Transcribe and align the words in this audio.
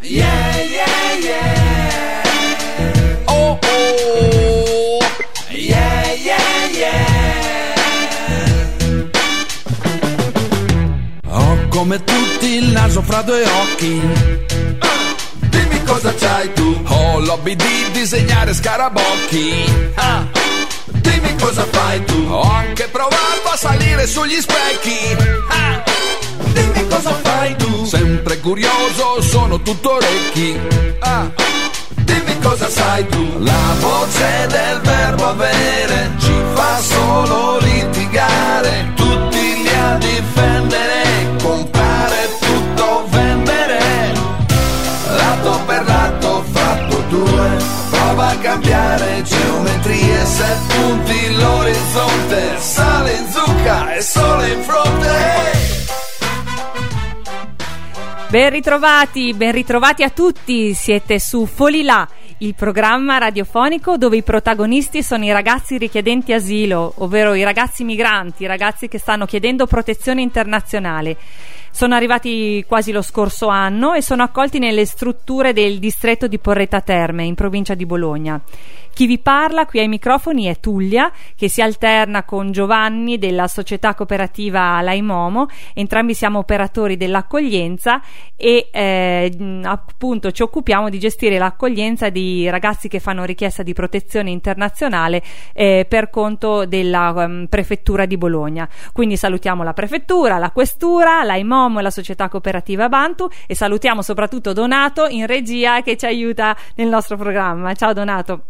Yeah, 0.00 0.56
yeah, 0.62 1.18
yeah. 1.18 2.22
Oh, 3.26 3.58
oh. 3.60 5.00
Yeah, 5.50 6.12
yeah, 6.12 6.68
yeah. 6.70 7.90
Ho 11.26 11.68
come 11.68 12.02
tutti 12.04 12.46
il 12.58 12.70
naso 12.70 13.02
fra 13.02 13.22
due 13.22 13.42
occhi. 13.44 14.00
Dimmi 15.50 15.82
cosa 15.82 16.14
c'hai 16.14 16.52
tu. 16.52 16.80
Ho 16.86 17.18
l'hobby 17.18 17.56
di 17.56 17.90
disegnare 17.90 18.54
scarabocchi. 18.54 19.64
Ah. 19.96 20.24
Dimmi 20.86 21.34
cosa 21.40 21.66
fai 21.72 22.04
tu. 22.04 22.24
Ho 22.28 22.42
anche 22.42 22.86
provato 22.86 23.48
a 23.52 23.56
salire 23.56 24.06
sugli 24.06 24.40
specchi. 24.40 25.16
Ah. 25.50 25.82
Dimmi 26.52 26.86
cosa 26.88 27.12
fai 27.22 27.56
tu. 27.56 27.84
Sempre 27.84 28.38
curioso, 28.40 29.20
sono 29.20 29.60
tutto 29.62 29.94
orecchi. 29.94 30.58
Ah. 31.00 31.30
Dimmi 31.94 32.38
cosa 32.40 32.68
sai 32.68 33.06
tu. 33.08 33.38
La 33.38 33.74
voce 33.80 34.46
del 34.48 34.80
verbo 34.80 35.26
avere 35.26 36.10
ci 36.18 36.34
fa 36.54 36.78
solo 36.80 37.58
litigare. 37.58 38.92
Tutti 38.94 39.62
li 39.62 39.68
a 39.68 39.96
difendere, 39.96 41.36
comprare 41.42 42.28
tutto, 42.40 43.06
vendere. 43.10 44.12
Lato 45.16 45.60
per 45.66 45.84
lato 45.86 46.44
fatto 46.52 47.04
due. 47.08 47.56
Prova 47.90 48.28
a 48.28 48.36
cambiare 48.36 49.22
geometrie, 49.22 50.24
set 50.24 50.74
punti 50.74 51.34
l'orizzonte. 51.34 52.56
Sale 52.58 53.12
in 53.12 53.26
zucca 53.30 53.94
e 53.94 54.00
sole 54.02 54.48
in 54.52 54.62
fronte. 54.62 55.77
Ben 58.30 58.50
ritrovati, 58.50 59.32
ben 59.32 59.52
ritrovati 59.52 60.02
a 60.02 60.10
tutti, 60.10 60.74
siete 60.74 61.18
su 61.18 61.46
Folilà, 61.46 62.06
il 62.40 62.54
programma 62.54 63.16
radiofonico 63.16 63.96
dove 63.96 64.18
i 64.18 64.22
protagonisti 64.22 65.02
sono 65.02 65.24
i 65.24 65.32
ragazzi 65.32 65.78
richiedenti 65.78 66.34
asilo, 66.34 66.92
ovvero 66.98 67.32
i 67.32 67.42
ragazzi 67.42 67.84
migranti, 67.84 68.42
i 68.42 68.46
ragazzi 68.46 68.86
che 68.86 68.98
stanno 68.98 69.24
chiedendo 69.24 69.66
protezione 69.66 70.20
internazionale. 70.20 71.16
Sono 71.70 71.94
arrivati 71.94 72.62
quasi 72.68 72.92
lo 72.92 73.00
scorso 73.00 73.48
anno 73.48 73.94
e 73.94 74.02
sono 74.02 74.22
accolti 74.24 74.58
nelle 74.58 74.84
strutture 74.84 75.54
del 75.54 75.78
distretto 75.78 76.26
di 76.26 76.38
Porretta 76.38 76.82
Terme, 76.82 77.24
in 77.24 77.34
provincia 77.34 77.72
di 77.72 77.86
Bologna. 77.86 78.38
Chi 78.98 79.06
vi 79.06 79.20
parla 79.20 79.64
qui 79.64 79.78
ai 79.78 79.86
microfoni 79.86 80.46
è 80.46 80.58
Tullia, 80.58 81.12
che 81.36 81.48
si 81.48 81.62
alterna 81.62 82.24
con 82.24 82.50
Giovanni 82.50 83.16
della 83.16 83.46
società 83.46 83.94
cooperativa 83.94 84.80
Laimomo. 84.80 85.46
Entrambi 85.72 86.14
siamo 86.14 86.40
operatori 86.40 86.96
dell'accoglienza 86.96 88.02
e 88.34 88.66
eh, 88.72 89.60
appunto 89.62 90.32
ci 90.32 90.42
occupiamo 90.42 90.88
di 90.88 90.98
gestire 90.98 91.38
l'accoglienza 91.38 92.08
di 92.08 92.50
ragazzi 92.50 92.88
che 92.88 92.98
fanno 92.98 93.22
richiesta 93.22 93.62
di 93.62 93.72
protezione 93.72 94.30
internazionale 94.30 95.22
eh, 95.52 95.86
per 95.88 96.10
conto 96.10 96.66
della 96.66 97.12
um, 97.14 97.46
prefettura 97.48 98.04
di 98.04 98.16
Bologna. 98.16 98.68
Quindi 98.92 99.16
salutiamo 99.16 99.62
la 99.62 99.74
prefettura, 99.74 100.38
la 100.38 100.50
questura, 100.50 101.22
Laimomo 101.22 101.78
e 101.78 101.82
la 101.82 101.90
società 101.90 102.28
cooperativa 102.28 102.88
Bantu 102.88 103.28
e 103.46 103.54
salutiamo 103.54 104.02
soprattutto 104.02 104.52
Donato 104.52 105.06
in 105.06 105.28
regia 105.28 105.82
che 105.82 105.96
ci 105.96 106.06
aiuta 106.06 106.56
nel 106.74 106.88
nostro 106.88 107.16
programma. 107.16 107.72
Ciao 107.74 107.92
Donato. 107.92 108.42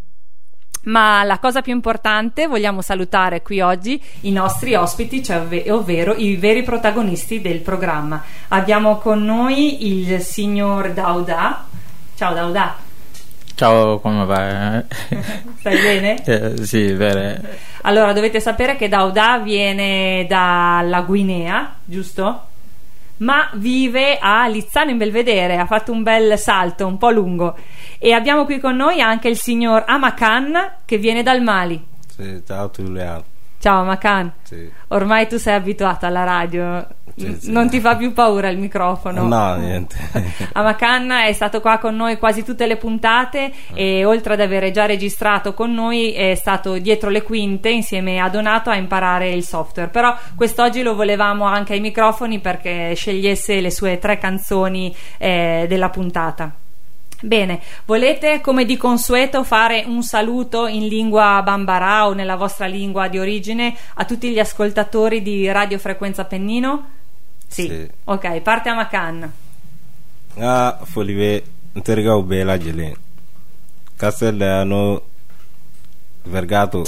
Ma 0.89 1.23
la 1.23 1.39
cosa 1.39 1.61
più 1.61 1.73
importante, 1.73 2.47
vogliamo 2.47 2.81
salutare 2.81 3.43
qui 3.43 3.61
oggi 3.61 4.03
i 4.23 4.33
nostri 4.33 4.75
ospiti, 4.75 5.23
cioè 5.23 5.41
ov- 5.41 5.71
ovvero 5.71 6.15
i 6.15 6.37
veri 6.37 6.63
protagonisti 6.63 7.43
del 7.43 7.59
programma. 7.59 8.23
Abbiamo 8.49 8.97
con 8.97 9.23
noi 9.23 9.87
il 9.87 10.21
signor 10.21 10.93
Dauda. 10.93 11.67
Ciao 12.17 12.33
Dauda. 12.33 12.77
Ciao, 13.55 13.99
come 13.99 14.25
va? 14.25 14.83
Stai 15.59 15.79
bene? 15.79 16.25
Eh, 16.25 16.65
sì, 16.65 16.93
vero. 16.93 17.39
Allora, 17.83 18.13
dovete 18.13 18.41
sapere 18.41 18.77
che 18.77 18.89
Dauda 18.89 19.39
viene 19.39 20.25
dalla 20.27 21.03
Guinea, 21.03 21.75
giusto? 21.85 22.48
Ma 23.19 23.51
vive 23.55 24.19
a 24.19 24.47
Lizzano 24.47 24.91
in 24.91 24.99
Belvedere, 24.99 25.57
ha 25.57 25.67
fatto 25.67 25.93
un 25.93 26.03
bel 26.03 26.39
salto, 26.39 26.87
un 26.87 26.99
po' 26.99 27.11
lungo. 27.11 27.57
E 27.99 28.13
abbiamo 28.13 28.45
qui 28.45 28.61
con 28.61 28.77
noi 28.77 29.01
anche 29.01 29.29
il 29.29 29.37
signor 29.37 29.85
Amakan 29.87 30.79
che 30.85 30.99
viene 30.99 31.23
dal 31.23 31.43
Mali. 31.43 31.85
Sì, 32.09 32.43
ciao 32.47 32.71
Giuliano. 32.71 33.37
Ciao 33.61 33.81
Amakan. 33.81 34.33
Sì. 34.43 34.71
Ormai 34.89 35.27
tu 35.27 35.37
sei 35.37 35.55
abituato 35.55 36.07
alla 36.07 36.23
radio, 36.23 36.87
Sì, 37.17 37.37
sì. 37.41 37.51
non 37.51 37.69
ti 37.69 37.81
fa 37.81 37.97
più 37.97 38.13
paura 38.13 38.49
il 38.49 38.59
microfono. 38.59 39.27
No, 39.27 39.57
niente. 39.57 39.97
Amakan 40.53 41.11
è 41.27 41.33
stato 41.33 41.61
qua 41.61 41.79
con 41.79 41.97
noi 41.97 42.19
quasi 42.19 42.45
tutte 42.45 42.67
le 42.69 42.77
puntate 42.77 43.53
e 43.75 44.05
oltre 44.05 44.35
ad 44.35 44.41
avere 44.41 44.71
già 44.71 44.87
registrato 44.87 45.55
con 45.55 45.73
noi 45.75 46.13
è 46.13 46.37
stato 46.37 46.79
dietro 46.79 47.11
le 47.11 47.23
quinte 47.23 47.69
insieme 47.71 48.21
a 48.21 48.29
Donato 48.29 48.71
a 48.71 48.77
imparare 48.77 49.31
il 49.31 49.43
software. 49.43 49.91
Però 49.91 50.17
quest'oggi 50.37 50.83
lo 50.83 50.95
volevamo 50.95 51.45
anche 51.45 51.73
ai 51.73 51.81
microfoni 51.81 52.39
perché 52.39 52.93
scegliesse 52.95 53.61
le 53.61 53.73
sue 53.73 53.99
tre 53.99 54.19
canzoni 54.19 54.95
eh, 55.19 55.67
della 55.69 55.89
puntata. 55.91 56.53
Bene, 57.21 57.61
volete 57.85 58.41
come 58.41 58.65
di 58.65 58.77
consueto 58.77 59.43
fare 59.43 59.83
un 59.85 60.05
saluto 60.05 60.69
in 60.69 60.87
lingua 60.87 61.43
bambara 61.43 62.07
o 62.07 62.13
nella 62.13 62.37
vostra 62.37 62.67
lingua 62.67 63.09
di 63.09 63.19
origine 63.19 63.77
a 63.95 64.05
tutti 64.05 64.31
gli 64.31 64.39
ascoltatori 64.39 65.21
di 65.21 65.51
Radio 65.51 65.79
Frequenza 65.79 66.25
Pennino? 66.25 66.91
Sì. 67.49 67.67
Sì. 67.67 67.91
Ok, 68.05 68.41
parte 68.41 68.69
Amakan. 68.69 69.33
Nga 70.37 70.79
foli 70.85 71.15
bɛ 71.15 71.43
n 71.75 71.81
terikɛw 71.83 72.23
bɛɛ 72.23 72.45
lajɛlen 72.45 72.95
Castel 73.97 74.37
Leano 74.37 75.03
Vergato 76.23 76.87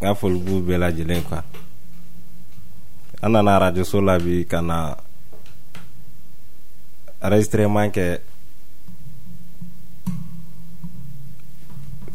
n 0.00 0.08
ka 0.08 0.14
foli 0.14 0.38
b'u 0.40 0.64
bɛɛ 0.64 0.78
lajɛlen 0.78 1.22
quoi 1.22 1.42
an 3.20 3.32
nana 3.32 3.56
arajoso 3.56 4.00
la 4.00 4.16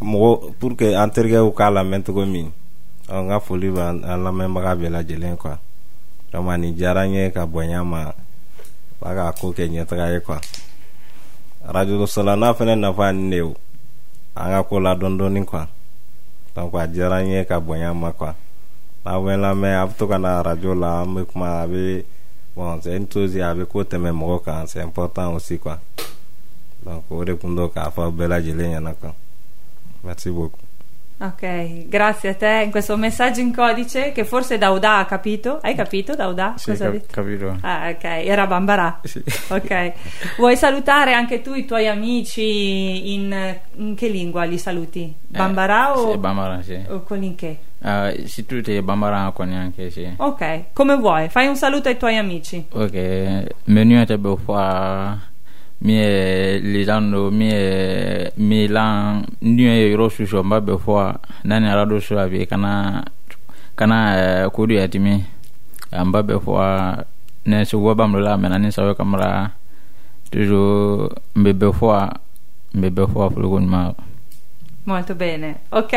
mɔgɔ 0.03 0.59
pour 0.59 0.75
que 0.75 0.95
an 0.95 1.09
terikɛw 1.09 1.51
k'a 1.55 1.71
lamɛn 1.71 2.03
cogo 2.03 2.25
min 2.25 2.51
n 3.09 3.27
ka 3.29 3.39
foli 3.39 3.69
bɛ 3.71 3.81
an 3.89 3.97
an 4.03 4.19
lamɛnbaga 4.23 4.75
bɛɛ 4.75 4.89
lajɛlen 4.91 5.37
quoi. 5.37 5.57
Donc 6.33 6.49
nin 6.57 6.73
diyara 6.73 7.05
ye 7.05 7.29
ka 7.29 7.45
bonya 7.45 7.83
ma 7.85 8.09
ba 8.99 9.09
ka 9.13 9.31
ko 9.37 9.53
kɛ 9.53 9.69
ɲɛtaga 9.69 10.13
ye 10.13 10.19
kuwa 10.19 10.41
radio 11.69 12.05
solana 12.07 12.57
fɛnɛ 12.57 12.73
nafa 12.73 13.13
nin 13.13 13.29
de 13.29 13.41
o 13.41 13.53
an 14.35 14.49
ka 14.49 14.63
ko 14.63 14.79
la 14.79 14.95
dɔn 14.95 15.13
dɔɔni 15.13 15.45
kuwa 15.45 15.67
donc 16.55 16.73
a 16.73 16.87
diyara 16.87 17.21
n 17.21 17.37
ye 17.37 17.45
ka 17.45 17.59
bonya 17.59 17.93
ma 17.93 18.11
kuwa 18.11 18.33
n'a 19.05 19.13
bɛ 19.13 19.33
lamɛn 19.37 19.77
a 19.77 19.85
bɛ 19.85 19.93
to 19.95 20.07
ka 20.07 20.17
na 20.17 20.41
radio 20.41 20.73
la 20.73 21.01
an 21.03 21.13
bɛ 21.13 21.21
kuma 21.29 21.61
a 21.61 21.67
bɛ 21.67 22.03
bon 22.55 22.81
c'est 22.81 22.97
une 22.97 23.07
chose 23.07 23.37
a 23.37 23.53
bɛ 23.53 23.65
ko 23.69 23.83
tɛmɛ 23.83 24.09
mɔgɔ 24.09 24.43
kan 24.43 24.65
c'est 24.65 24.81
important 24.81 25.35
aussi 25.35 25.59
quoi. 25.59 25.77
Donc 26.83 27.03
o 27.11 27.23
de 27.23 27.33
kun 27.35 27.55
do 27.55 27.69
k'a 27.69 27.91
fɔ 27.93 28.09
bɛɛ 28.09 28.27
lajɛlen 28.27 28.73
ɲɛna 28.73 28.93
quoi 28.99 29.13
merci 30.03 30.29
beaucoup 30.29 30.59
Ok, 31.19 31.87
grazie 31.87 32.29
a 32.29 32.33
te. 32.33 32.63
In 32.65 32.71
questo 32.71 32.97
messaggio 32.97 33.39
in 33.39 33.53
codice 33.53 34.11
che 34.11 34.25
forse 34.25 34.57
Dauda 34.57 34.97
ha 34.97 35.05
capito. 35.05 35.59
Hai 35.61 35.73
capito 35.73 36.15
Dauda? 36.15 36.55
Sì, 36.57 36.71
Cosa 36.71 36.91
cap- 36.91 37.05
capito. 37.09 37.55
Ah, 37.61 37.87
ok, 37.91 38.03
era 38.03 38.45
Bambarà. 38.45 38.99
Sì. 39.03 39.23
Ok. 39.49 39.93
Vuoi 40.37 40.57
salutare 40.57 41.13
anche 41.13 41.41
tu 41.41 41.53
i 41.53 41.63
tuoi 41.65 41.87
amici 41.87 43.13
in, 43.13 43.55
in 43.75 43.95
che 43.95 44.09
lingua 44.09 44.43
li 44.43 44.57
saluti? 44.57 45.13
Bambarà 45.25 45.93
Eh, 45.93 45.97
o, 45.99 46.11
Sì, 46.11 46.17
Bambara, 46.17 46.61
sì. 46.61 46.81
o 46.89 47.03
con 47.03 47.23
in 47.23 47.35
che? 47.35 47.57
Uh, 47.79 48.25
sì, 48.25 48.45
tu 48.45 48.61
sei 48.61 48.81
Bambara 48.81 49.31
con 49.33 49.49
anche, 49.53 49.91
sì. 49.91 50.11
Ok, 50.17 50.73
come 50.73 50.97
vuoi. 50.97 51.29
Fai 51.29 51.47
un 51.47 51.55
saluto 51.55 51.87
ai 51.87 51.95
tuoi 51.97 52.17
amici. 52.17 52.65
Ok, 52.71 53.45
menu 53.65 54.01
était 54.01 54.19
beau 55.83 55.91
fois. 55.91 56.59
Mi 56.59 56.59
lilan 56.61 57.11
do 57.11 57.31
mi 57.31 57.51
milan 58.37 59.25
ni 59.41 59.63
ye 59.63 59.91
yɔrɔ 59.91 60.09
susɔ 60.09 60.43
n 60.43 60.49
b'a 60.49 60.59
bɛɛ 60.59 60.79
fɔ 60.79 61.17
nani 61.43 61.67
arado 61.67 61.99
so 61.99 62.17
a 62.17 62.27
bi 62.27 62.45
kana 62.45 63.03
kana 63.75 64.49
kodu 64.49 64.75
ya 64.75 64.87
timi 64.87 65.23
n 65.91 66.11
b'a 66.11 66.23
bɛɛ 66.23 66.39
fɔ 66.39 67.05
ne 67.45 67.65
sugu 67.65 67.95
ba 67.95 68.07
la 68.07 68.37
mɛ 68.37 68.49
na 68.49 68.57
ni 68.57 68.71
sawe 68.71 68.95
kamara 68.95 69.51
toujours 70.31 71.11
n 71.35 71.43
bɛ 71.43 71.51
bɛɛ 71.53 71.73
fɔ 71.73 72.09
n 72.75 72.81
bɛ 72.81 72.89
bɛɛ 72.89 73.07
fɔ 73.11 73.33
ko 73.33 73.95
Molto 74.85 75.15
bene. 75.15 75.55
Ok, 75.71 75.93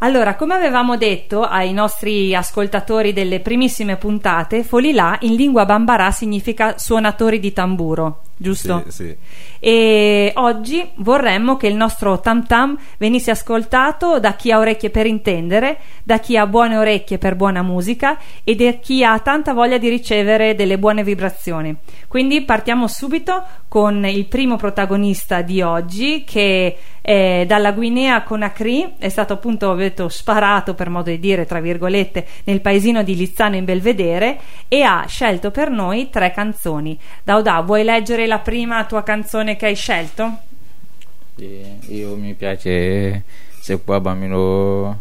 Allora, 0.00 0.34
come 0.34 0.54
avevamo 0.54 0.96
detto 0.96 1.42
ai 1.42 1.72
nostri 1.72 2.34
ascoltatori 2.34 3.12
delle 3.12 3.40
primissime 3.40 3.96
puntate, 3.96 4.62
Folilà 4.62 5.16
in 5.20 5.34
lingua 5.34 5.64
bambarà 5.64 6.10
significa 6.10 6.78
suonatori 6.78 7.40
di 7.40 7.52
tamburo, 7.52 8.22
giusto? 8.36 8.84
Sì, 8.88 8.92
sì. 8.92 9.16
E 9.60 10.32
oggi 10.36 10.90
vorremmo 10.96 11.56
che 11.56 11.68
il 11.68 11.74
nostro 11.74 12.20
tam 12.20 12.46
tam 12.46 12.76
venisse 12.98 13.30
ascoltato 13.30 14.20
da 14.20 14.34
chi 14.34 14.52
ha 14.52 14.58
orecchie 14.58 14.90
per 14.90 15.06
intendere, 15.06 15.78
da 16.02 16.18
chi 16.18 16.36
ha 16.36 16.46
buone 16.46 16.76
orecchie 16.76 17.16
per 17.16 17.34
buona 17.34 17.62
musica 17.62 18.18
e 18.44 18.54
da 18.54 18.72
chi 18.72 19.02
ha 19.02 19.18
tanta 19.20 19.54
voglia 19.54 19.78
di 19.78 19.88
ricevere 19.88 20.54
delle 20.54 20.78
buone 20.78 21.02
vibrazioni. 21.02 21.74
Quindi 22.08 22.42
partiamo 22.42 22.88
subito 22.88 23.42
con 23.68 24.04
il 24.04 24.26
primo 24.26 24.56
protagonista 24.56 25.40
di 25.40 25.62
oggi 25.62 26.24
che 26.24 26.76
è 27.00 27.44
dalla 27.46 27.72
Guinea 27.72 28.22
Conakry, 28.22 28.94
è 28.98 29.08
stato 29.08 29.32
appunto 29.34 29.74
detto, 29.84 30.08
sparato 30.08 30.74
per 30.74 30.88
modo 30.88 31.10
di 31.10 31.18
dire, 31.18 31.46
tra 31.46 31.60
virgolette, 31.60 32.26
nel 32.44 32.60
paesino 32.60 33.02
di 33.02 33.14
Lizzano 33.14 33.56
in 33.56 33.64
Belvedere 33.64 34.38
e 34.68 34.82
ha 34.82 35.04
scelto 35.06 35.50
per 35.50 35.70
noi 35.70 36.10
tre 36.10 36.32
canzoni. 36.32 36.98
Dauda, 37.22 37.60
vuoi 37.60 37.84
leggere 37.84 38.26
la 38.26 38.38
prima 38.38 38.84
tua 38.84 39.02
canzone 39.02 39.56
che 39.56 39.66
hai 39.66 39.76
scelto? 39.76 40.38
Sì, 41.36 41.62
io 41.88 42.16
mi 42.16 42.34
piace 42.34 43.22
se 43.60 43.80
qua 43.82 44.00
bambino 44.00 44.98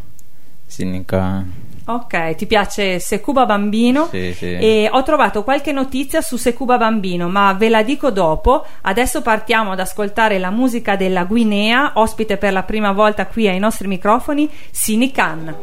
Sinica. 0.66 1.63
Ok, 1.86 2.36
ti 2.36 2.46
piace 2.46 3.00
Secuba 3.00 3.46
Bambino? 3.46 4.08
Sì, 4.10 4.34
sì. 4.34 4.46
E 4.46 4.90
ho 4.92 5.04
trovato 5.04 5.44
qualche 5.44 5.72
notizia 5.72 6.22
su 6.22 6.38
Secuba 6.38 6.78
Bambino, 6.78 7.28
ma 7.28 7.54
ve 7.54 7.68
la 7.68 7.84
dico 7.84 8.10
dopo. 8.10 8.66
Adesso 8.82 9.22
partiamo 9.22 9.72
ad 9.74 9.80
ascoltare 9.80 10.40
la 10.40 10.50
musica 10.50 10.96
della 10.96 11.26
Guinea, 11.26 11.92
ospite 11.96 12.38
per 12.38 12.54
la 12.54 12.64
prima 12.64 12.94
volta 12.94 13.28
qui 13.28 13.48
ai 13.48 13.60
nostri 13.60 13.88
microfoni, 13.88 14.50
Sinican. 14.72 15.56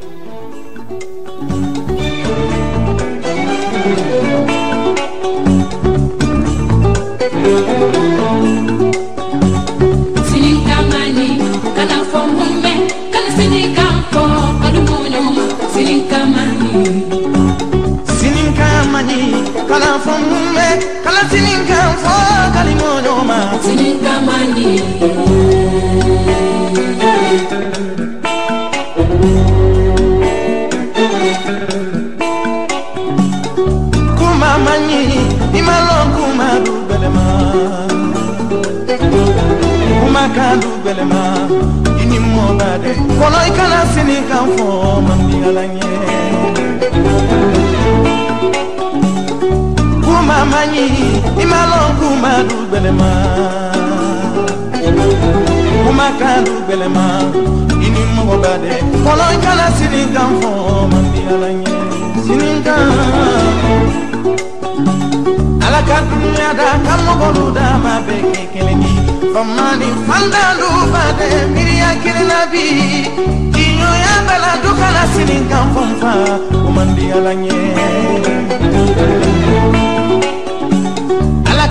Sininkamani, 1.41 1.60
kala 19.71 19.91
fɔ 20.05 20.13
mun 20.29 20.47
bɛ 20.57 20.67
kala 21.05 21.23
sininkan 21.31 21.91
fɔ 22.03 22.15
kalimɔɲɔ 22.55 23.15
ma 23.31 23.39
sininkamani, 23.65 24.69
kuma 34.19 34.51
man 34.65 34.81
ɲi 34.89 35.01
i 35.59 35.61
ma 35.69 35.77
lɔn 35.89 36.07
kuma 36.17 36.49
du 36.65 36.75
bɛlɛma 36.89 37.25
kuma 40.01 40.23
kan 40.37 40.55
du 40.63 40.71
bɛlɛma 40.85 41.23
i 42.01 42.05
ni 42.11 42.19
mɔba 42.35 42.69
dɛ 42.83 42.91
kɔnɔ 43.19 43.39
i 43.49 43.51
kana 43.57 43.81
sininkan 43.93 44.45
fɔ 44.57 44.67
man 45.07 45.21
di 45.29 45.37
ala 45.49 45.65
ɲɛ 45.75 46.30
kuma 50.31 50.45
man 50.53 50.69
ɲi 50.73 50.85
i 51.43 51.45
ma 51.53 51.61
lɔn 51.71 51.89
kuma 51.99 52.31
du 52.49 52.57
bɛlɛma 52.71 53.09
kuma 55.85 56.07
kan 56.21 56.39
du 56.47 56.55
bɛlɛma 56.69 57.05
i 57.85 57.89
ni 57.95 58.03
mɔgɔba 58.17 58.53
dɛ 58.63 58.73
kɔnɔ 59.05 59.25
i 59.35 59.37
kana 59.45 59.67
sininkan 59.79 60.31
fɔ 60.41 60.51
man 60.93 61.05
di 61.13 61.21
ala 61.33 61.49
ɲɛ 61.59 61.73
sininkan 62.25 62.85
ala 65.67 65.81
ka 65.89 65.97
dunuya 66.09 66.51
da 66.59 66.69
ka 66.85 66.95
mɔgɔlu 67.07 67.45
da 67.57 67.67
ma 67.85 67.95
bɛ 68.07 68.17
kɛ 68.33 68.43
kelen 68.53 68.83
ye 68.87 68.95
famani 69.35 69.89
fandalu 70.07 70.71
ba 70.93 71.05
dɛ 71.19 71.29
miiriya 71.55 71.91
kelen 72.03 72.27
na 72.31 72.41
bi 72.53 72.65
jiɲɔya 73.55 74.15
bɛla 74.29 74.53
du 74.63 74.71
kana 74.81 75.03
sininkan 75.15 75.65
fɔ 75.75 75.83
n 75.91 75.93
fa 76.01 76.13
o 76.67 76.69
man 76.77 76.89
di 76.97 77.05
ala 77.17 77.33
ɲɛ 77.43 77.55
ala 78.71 79.80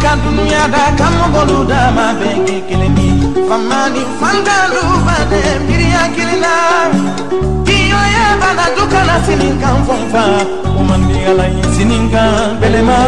ka 0.01 0.15
dunuya 0.23 0.63
da 0.73 0.83
ka 0.99 1.07
mɔgɔlu 1.17 1.59
da 1.71 1.81
ma 1.95 2.05
bɛ 2.19 2.29
kɛ 2.47 2.55
kelen 2.67 2.97
ye 2.97 3.09
famani 3.49 4.03
fandalu 4.19 4.83
ba 5.05 5.15
dɛ 5.31 5.41
miiriya 5.65 6.03
kelen 6.15 6.39
na 6.43 6.53
jiɲɔya 7.65 8.25
bɛla 8.41 8.65
du 8.75 8.83
kana 8.91 9.15
sininkan 9.25 9.77
fɔ 9.87 9.95
n 10.01 10.03
fa 10.13 10.23
o 10.79 10.81
man 10.87 11.01
di 11.07 11.17
ala 11.29 11.45
ɲɛ 11.55 11.63
sininkan 11.75 12.31
bɛlɛma. 12.61 12.99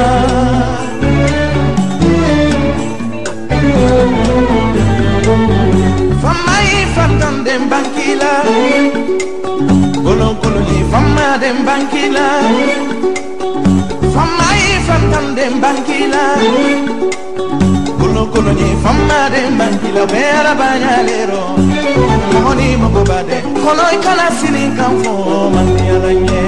Famai 6.24 6.70
fatan 6.96 7.36
den 7.46 7.62
bankila. 7.72 8.34
Kolon 10.04 10.68
ye 10.70 10.80
fama 10.92 11.28
den 11.42 11.58
bankila 11.68 12.28
famai 14.14 14.62
fantam 14.88 15.26
de 15.36 15.46
banquila 15.64 16.24
Kulo 18.00 18.24
kulo 18.34 18.52
ni 18.60 18.70
famma 18.84 19.20
de 19.34 19.42
banquila 19.60 20.04
Bera 20.14 20.54
bañalero 20.62 21.44
Moni 22.44 22.68
mogo 22.82 23.04
bade 23.10 23.38
Kolo 23.64 23.86
ikala 23.96 24.28
silin 24.40 24.72
kanfo 24.78 25.14
Mandi 25.54 25.86
alanye 25.96 26.42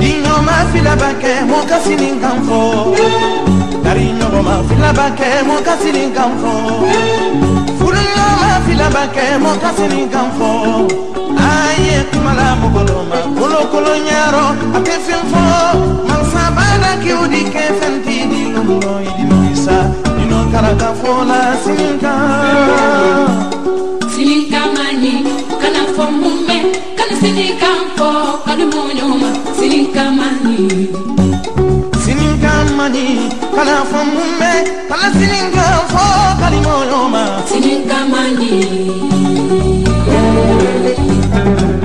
Dino 0.00 0.34
ma 0.46 0.56
fila 0.72 0.94
banke 1.02 1.32
Moka 1.50 1.78
silin 1.84 2.16
kanfo 2.20 2.60
Dari 3.84 4.06
nyogo 4.18 4.40
ma 4.42 4.56
fila 4.68 4.90
banke 4.98 5.28
Moka 5.48 5.74
silin 5.82 6.10
kanfo 6.16 7.55
kan 8.76 8.84
fɔ 8.84 8.84
Furu 8.84 8.84
ɲɔgɔn 8.84 8.84
ma 8.84 8.84
fila 8.84 8.88
bakɛ 8.94 9.24
mo 9.42 9.50
ka 9.62 9.70
sini 9.76 10.08
kan 10.12 10.28
fɔ 10.38 10.48
A 11.38 11.80
ye 11.80 11.96
kuma 12.10 12.32
la 12.34 12.48
mɔgɔlo 12.60 12.98
ma 13.10 13.18
kolo 13.38 13.60
kolo 13.72 13.92
ɲɛrɔ 14.06 14.44
a 14.74 14.78
tɛ 14.86 14.94
fɛn 15.06 15.22
fɔ 15.32 15.42
Mansa 16.08 16.42
bada 16.56 16.90
kiw 17.02 17.22
di 17.28 17.40
kɛ 17.52 17.64
fɛn 17.78 17.94
ti 18.04 18.16
di 18.30 18.40
lomɔ 18.54 18.90
i 19.00 19.10
di 19.16 19.24
no 19.30 19.36
isa 19.52 19.78
Dino 20.16 20.38
karaka 20.52 20.88
fɔ 21.00 21.12
la 21.28 21.40
sini 21.62 21.98
kan 22.02 23.56
sininkamani, 24.16 25.12
kana 25.60 25.80
fɔ 25.94 26.04
mun 26.20 26.36
mɛn, 26.48 26.66
kana 26.96 27.14
sinikan 27.20 27.80
fɔ, 27.96 28.08
kadumunyu 28.46 29.08
ma. 29.20 29.30
Sininkamani, 29.58 30.56
Sininkan 30.56 31.25
mani 32.86 33.04
kana 33.54 33.76
fɔ 33.90 34.00
mun 34.12 34.30
bɛ 34.40 34.52
kana 34.88 35.06
sininkan 35.16 35.76
fɔ 35.92 36.04
kalimɔɲɔ 36.40 37.00
ma. 37.14 37.22
Sininkamani, 37.50 38.50
sininkan 40.06 41.75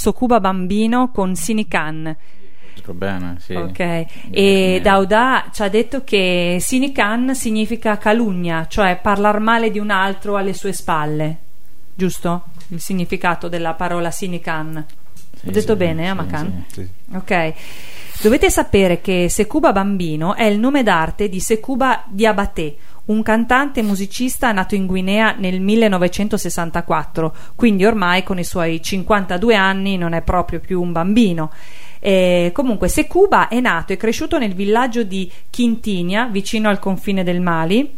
Sokuba 0.00 0.40
Bambino 0.40 1.10
con 1.10 1.34
Sinican. 1.34 2.16
Bene, 2.92 3.36
sì. 3.38 3.52
Ok, 3.52 3.78
Eh, 3.78 4.06
e 4.30 4.74
eh, 4.76 4.80
Dauda 4.80 5.50
ci 5.52 5.60
ha 5.60 5.68
detto 5.68 6.04
che 6.04 6.56
Sinican 6.58 7.34
significa 7.34 7.98
calunnia, 7.98 8.66
cioè 8.66 8.98
parlare 9.00 9.38
male 9.40 9.70
di 9.70 9.78
un 9.78 9.90
altro 9.90 10.38
alle 10.38 10.54
sue 10.54 10.72
spalle, 10.72 11.36
giusto? 11.94 12.44
Il 12.68 12.80
significato 12.80 13.48
della 13.48 13.74
parola 13.74 14.10
Sinican. 14.10 14.82
sì, 15.38 15.48
Ho 15.48 15.50
detto 15.50 15.72
sì, 15.72 15.78
bene, 15.78 16.08
Amakan? 16.08 16.64
Sì. 16.72 16.88
Ok. 17.12 17.54
Dovete 18.22 18.50
sapere 18.50 19.00
che 19.00 19.30
Sekuba 19.30 19.72
Bambino 19.72 20.34
è 20.34 20.44
il 20.44 20.58
nome 20.58 20.82
d'arte 20.82 21.30
di 21.30 21.40
Sekuba 21.40 22.04
Diabaté, 22.06 22.76
un 23.06 23.22
cantante 23.22 23.80
e 23.80 23.82
musicista 23.82 24.52
nato 24.52 24.74
in 24.74 24.84
Guinea 24.84 25.34
nel 25.38 25.58
1964, 25.58 27.34
quindi 27.56 27.86
ormai 27.86 28.22
con 28.22 28.38
i 28.38 28.44
suoi 28.44 28.82
52 28.82 29.54
anni 29.54 29.96
non 29.96 30.12
è 30.12 30.20
proprio 30.20 30.60
più 30.60 30.82
un 30.82 30.92
bambino. 30.92 31.50
Eh, 31.98 32.50
comunque, 32.52 32.88
Sekuba 32.88 33.48
è 33.48 33.58
nato 33.58 33.94
e 33.94 33.96
cresciuto 33.96 34.38
nel 34.38 34.52
villaggio 34.52 35.02
di 35.02 35.32
Quintinia, 35.50 36.26
vicino 36.26 36.68
al 36.68 36.78
confine 36.78 37.24
del 37.24 37.40
Mali, 37.40 37.90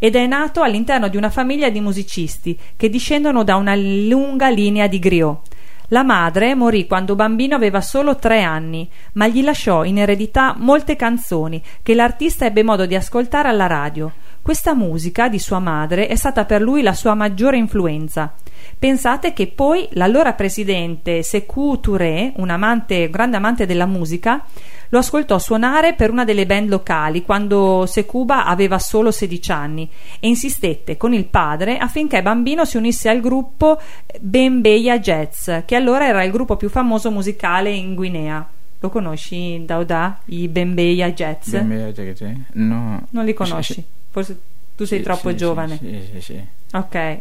ed 0.00 0.16
è 0.16 0.26
nato 0.26 0.62
all'interno 0.62 1.06
di 1.06 1.16
una 1.16 1.30
famiglia 1.30 1.70
di 1.70 1.78
musicisti 1.78 2.58
che 2.76 2.88
discendono 2.88 3.44
da 3.44 3.54
una 3.54 3.76
lunga 3.76 4.48
linea 4.48 4.88
di 4.88 4.98
griot. 4.98 5.54
La 5.90 6.02
madre 6.02 6.56
morì 6.56 6.88
quando 6.88 7.14
bambino 7.14 7.54
aveva 7.54 7.80
solo 7.80 8.16
tre 8.16 8.42
anni, 8.42 8.90
ma 9.12 9.28
gli 9.28 9.42
lasciò 9.42 9.84
in 9.84 9.98
eredità 9.98 10.54
molte 10.58 10.96
canzoni 10.96 11.62
che 11.80 11.94
l'artista 11.94 12.44
ebbe 12.44 12.64
modo 12.64 12.86
di 12.86 12.96
ascoltare 12.96 13.48
alla 13.48 13.68
radio. 13.68 14.12
Questa 14.46 14.74
musica 14.74 15.28
di 15.28 15.40
sua 15.40 15.58
madre 15.58 16.06
è 16.06 16.14
stata 16.14 16.44
per 16.44 16.62
lui 16.62 16.80
la 16.80 16.92
sua 16.92 17.14
maggiore 17.14 17.56
influenza. 17.56 18.32
Pensate 18.78 19.32
che 19.32 19.48
poi 19.48 19.88
l'allora 19.94 20.34
presidente 20.34 21.24
Sekou 21.24 21.80
Touré, 21.80 22.32
un 22.36 22.48
amante, 22.50 23.06
un 23.06 23.10
grande 23.10 23.38
amante 23.38 23.66
della 23.66 23.86
musica, 23.86 24.44
lo 24.90 24.98
ascoltò 24.98 25.40
suonare 25.40 25.94
per 25.94 26.12
una 26.12 26.22
delle 26.22 26.46
band 26.46 26.68
locali 26.68 27.24
quando 27.24 27.86
Sekuba 27.86 28.44
aveva 28.44 28.78
solo 28.78 29.10
16 29.10 29.50
anni 29.50 29.90
e 30.20 30.28
insistette 30.28 30.96
con 30.96 31.12
il 31.12 31.24
padre 31.24 31.78
affinché 31.78 32.22
Bambino 32.22 32.64
si 32.64 32.76
unisse 32.76 33.08
al 33.08 33.18
gruppo 33.18 33.80
Bembeya 34.20 35.00
Jazz, 35.00 35.50
che 35.64 35.74
allora 35.74 36.06
era 36.06 36.22
il 36.22 36.30
gruppo 36.30 36.54
più 36.54 36.68
famoso 36.68 37.10
musicale 37.10 37.72
in 37.72 37.96
Guinea. 37.96 38.48
Lo 38.78 38.90
conosci, 38.90 39.64
Dauda? 39.64 40.20
I 40.26 40.46
Bembeya 40.46 41.10
Jazz? 41.10 41.52
Meglio 41.52 41.90
che 41.90 42.14
te? 42.14 42.36
No. 42.52 43.08
Non 43.10 43.24
li 43.24 43.34
conosci? 43.34 43.94
Forse 44.16 44.40
tu 44.74 44.86
sei 44.86 44.98
Sì, 45.00 45.04
troppo 45.04 45.28
sì, 45.28 45.36
giovane. 45.36 45.76
Sì, 45.76 46.00
sì, 46.10 46.20
sì. 46.22 46.40
Ok. 46.72 47.20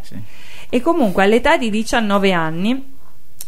E 0.70 0.82
comunque 0.82 1.24
all'età 1.24 1.58
di 1.58 1.70
19 1.70 2.32
anni 2.32 2.94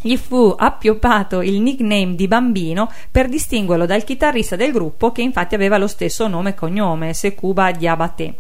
gli 0.02 0.18
fu 0.18 0.54
appioppato 0.58 1.42
il 1.42 1.62
nickname 1.62 2.16
di 2.16 2.28
bambino 2.28 2.92
per 3.10 3.30
distinguerlo 3.30 3.86
dal 3.86 4.04
chitarrista 4.04 4.58
del 4.58 4.74
gruppo 4.74 5.14
che 5.14 5.22
infatti 5.22 5.56
aveva 5.56 5.78
lo 5.78 5.88
stesso 5.88 6.28
nome 6.28 6.50
e 6.50 6.56
cognome, 6.56 7.14
Sekuba 7.14 7.72
Diabaté. 7.72 8.34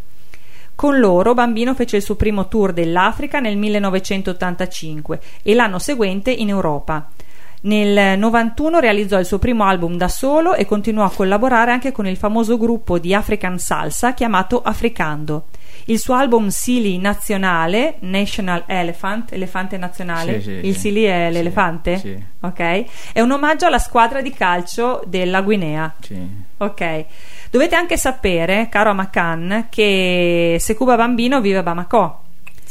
Con 0.76 1.00
loro 1.00 1.34
Bambino 1.34 1.74
fece 1.74 1.96
il 1.96 2.04
suo 2.04 2.16
primo 2.16 2.50
tour 2.50 2.74
dell'Africa 2.74 3.40
nel 3.40 3.56
1985 3.56 5.20
e 5.42 5.54
l'anno 5.56 5.80
seguente 5.80 6.32
in 6.32 6.50
Europa. 6.50 7.10
Nel 7.60 8.20
91 8.20 8.80
realizzò 8.80 9.20
il 9.20 9.26
suo 9.26 9.40
primo 9.40 9.64
album 9.66 9.98
da 9.98 10.08
solo 10.08 10.54
e 10.54 10.66
continuò 10.66 11.04
a 11.04 11.12
collaborare 11.12 11.72
anche 11.72 11.92
con 11.92 12.06
il 12.06 12.16
famoso 12.16 12.58
gruppo 12.58 13.00
di 13.00 13.14
African 13.14 13.58
Salsa 13.58 14.14
chiamato 14.14 14.62
Africando. 14.62 15.46
Il 15.86 16.00
suo 16.00 16.14
album 16.14 16.50
Sili 16.50 17.00
nazionale, 17.00 17.96
National 18.00 18.64
Elephant, 18.68 19.32
elefante 19.32 19.78
nazionale, 19.78 20.42
Sì, 20.42 20.44
sì, 20.44 20.68
il 20.68 20.74
sì. 20.74 20.80
Sili 20.80 21.04
è 21.04 21.32
l'elefante? 21.32 22.26
Ok? 22.42 22.86
È 23.14 23.22
un 23.22 23.32
omaggio 23.32 23.66
alla 23.66 23.80
squadra 23.80 24.22
di 24.22 24.32
calcio 24.32 25.02
della 25.08 25.42
Guinea. 25.42 25.94
Ok. 26.58 27.06
Dovete 27.50 27.76
anche 27.76 27.98
sapere, 27.98 28.68
caro 28.70 28.90
Amakan, 28.92 29.68
che 29.70 30.58
Sekuba 30.60 30.96
Bambino 30.96 31.40
vive 31.42 31.60
a 31.60 31.64
Bamako 31.64 32.22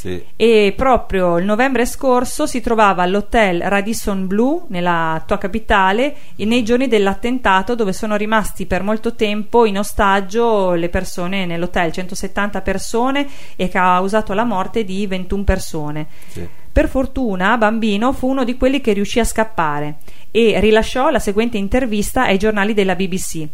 Sì. 0.07 0.25
e 0.37 0.73
proprio 0.77 1.37
il 1.39 1.45
novembre 1.45 1.85
scorso 1.85 2.47
si 2.47 2.61
trovava 2.61 3.03
all'hotel 3.03 3.61
Radisson 3.63 4.29
Blu 4.29 4.67
nella 4.69 5.21
tua 5.27 5.37
capitale 5.37 6.15
nei 6.37 6.63
giorni 6.63 6.87
dell'attentato 6.87 7.75
dove 7.75 7.93
sono 7.93 8.15
rimasti 8.15 8.67
per 8.67 8.85
molto 8.85 9.17
tempo 9.17 9.65
in 9.65 9.79
ostaggio 9.79 10.75
le 10.75 10.91
persone 10.91 11.45
nell'hotel, 11.45 11.91
170 11.91 12.61
persone 12.61 13.27
e 13.57 13.69
che 13.69 13.79
ha 13.79 13.97
causato 13.97 14.33
la 14.33 14.45
morte 14.45 14.85
di 14.85 15.05
21 15.09 15.43
persone. 15.43 16.07
Sì. 16.29 16.47
Per 16.71 16.89
fortuna, 16.89 17.57
Bambino 17.57 18.13
fu 18.13 18.29
uno 18.29 18.45
di 18.45 18.57
quelli 18.57 18.81
che 18.81 18.93
riuscì 18.93 19.19
a 19.19 19.25
scappare 19.25 19.97
e 20.31 20.61
rilasciò 20.61 21.11
la 21.11 21.19
seguente 21.19 21.57
intervista 21.57 22.27
ai 22.27 22.39
giornali 22.39 22.75
della 22.75 22.95
BBC. 22.95 23.49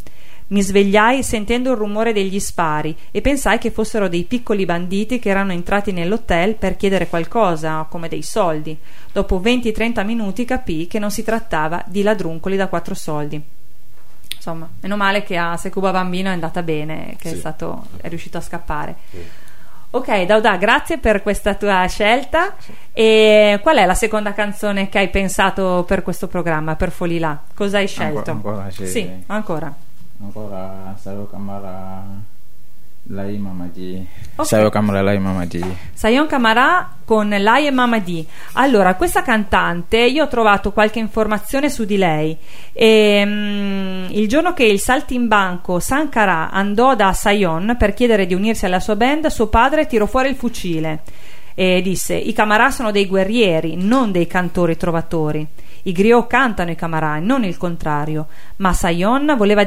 Mi 0.52 0.60
svegliai 0.60 1.22
sentendo 1.22 1.70
il 1.70 1.78
rumore 1.78 2.12
degli 2.12 2.38
spari 2.38 2.94
e 3.10 3.22
pensai 3.22 3.56
che 3.56 3.70
fossero 3.70 4.06
dei 4.06 4.24
piccoli 4.24 4.66
banditi 4.66 5.18
che 5.18 5.30
erano 5.30 5.52
entrati 5.52 5.92
nell'hotel 5.92 6.56
per 6.56 6.76
chiedere 6.76 7.08
qualcosa, 7.08 7.86
come 7.88 8.06
dei 8.06 8.20
soldi. 8.20 8.76
Dopo 9.10 9.40
20-30 9.40 10.04
minuti 10.04 10.44
capii 10.44 10.86
che 10.88 10.98
non 10.98 11.10
si 11.10 11.22
trattava 11.24 11.82
di 11.86 12.02
ladruncoli 12.02 12.56
da 12.56 12.68
quattro 12.68 12.94
soldi. 12.94 13.42
Insomma, 14.34 14.68
meno 14.80 14.96
male 14.96 15.22
che 15.22 15.38
a 15.38 15.56
Sekuba 15.56 15.90
Bambino 15.90 16.28
è 16.28 16.32
andata 16.32 16.62
bene, 16.62 17.16
che 17.18 17.30
è, 17.30 17.32
Sì. 17.32 17.38
stato, 17.38 17.86
è 18.02 18.08
riuscito 18.08 18.36
a 18.36 18.42
scappare. 18.42 18.96
Ok, 19.88 20.24
Dauda, 20.24 20.56
grazie 20.56 20.98
per 20.98 21.22
questa 21.22 21.54
tua 21.54 21.86
scelta. 21.86 22.56
E 22.92 23.58
qual 23.62 23.76
è 23.78 23.86
la 23.86 23.94
seconda 23.94 24.34
canzone 24.34 24.90
che 24.90 24.98
hai 24.98 25.08
pensato 25.08 25.84
per 25.86 26.02
questo 26.02 26.26
programma, 26.26 26.76
per 26.76 26.90
Folilà? 26.90 27.42
Cosa 27.54 27.78
hai 27.78 27.88
scelto? 27.88 28.30
ancora, 28.30 28.68
sì. 28.70 28.86
Sì, 28.86 29.10
ancora. 29.28 29.74
Ancora 30.22 30.94
Sayo 30.98 31.26
Kamara 31.26 32.04
Lai 33.08 33.36
Mamadi. 33.36 34.06
Ok. 34.36 34.46
Sayo 34.46 34.70
Kamara 34.70 35.02
Lai 35.02 35.18
Mamadi. 35.18 35.60
Sayon 35.92 36.28
Kamara 36.28 36.98
con 37.04 37.28
Lai 37.28 37.66
e 37.66 37.72
Mamadi. 37.72 38.24
Allora, 38.52 38.94
questa 38.94 39.22
cantante, 39.22 39.98
io 39.98 40.24
ho 40.24 40.28
trovato 40.28 40.70
qualche 40.70 41.00
informazione 41.00 41.68
su 41.68 41.84
di 41.84 41.96
lei. 41.96 42.36
E, 42.72 43.22
mm, 43.26 44.04
il 44.10 44.28
giorno 44.28 44.54
che 44.54 44.64
il 44.64 44.78
saltimbanco 44.78 45.80
Sankara 45.80 46.50
andò 46.50 46.94
da 46.94 47.12
Sayon 47.12 47.74
per 47.76 47.92
chiedere 47.92 48.24
di 48.24 48.34
unirsi 48.34 48.66
alla 48.66 48.80
sua 48.80 48.94
band, 48.94 49.26
suo 49.26 49.48
padre 49.48 49.86
tirò 49.86 50.06
fuori 50.06 50.28
il 50.28 50.36
fucile 50.36 51.00
e 51.54 51.82
disse: 51.82 52.14
I 52.14 52.32
Camarà 52.32 52.70
sono 52.70 52.92
dei 52.92 53.06
guerrieri, 53.06 53.74
non 53.76 54.12
dei 54.12 54.28
cantori 54.28 54.76
trovatori. 54.76 55.46
I 55.84 55.92
griot 55.92 56.26
cantano 56.26 56.70
i 56.70 56.76
Camarà, 56.76 57.18
non 57.18 57.44
il 57.44 57.56
contrario. 57.56 58.26
Ma 58.56 58.72
Sayon 58.72 59.34
voleva 59.36 59.64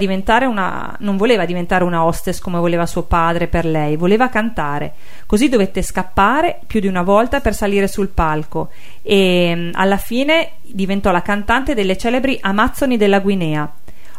una, 0.48 0.96
non 1.00 1.18
voleva 1.18 1.46
diventare 1.46 1.84
una 1.84 2.04
hostess 2.04 2.40
come 2.40 2.60
voleva 2.60 2.86
suo 2.86 3.04
padre 3.04 3.48
per 3.48 3.66
lei, 3.66 3.96
voleva 3.96 4.30
cantare. 4.30 4.94
Così 5.26 5.50
dovette 5.50 5.82
scappare 5.82 6.60
più 6.66 6.80
di 6.80 6.88
una 6.88 7.04
volta 7.04 7.42
per 7.42 7.54
salire 7.54 7.88
sul 7.88 8.08
palco 8.10 8.70
e 9.02 9.54
mm, 9.56 9.70
alla 9.74 9.98
fine 9.98 10.54
diventò 10.62 11.12
la 11.12 11.22
cantante 11.22 11.74
delle 11.74 11.98
celebri 11.98 12.38
Amazzoni 12.42 12.98
della 12.98 13.20
Guinea. 13.20 13.72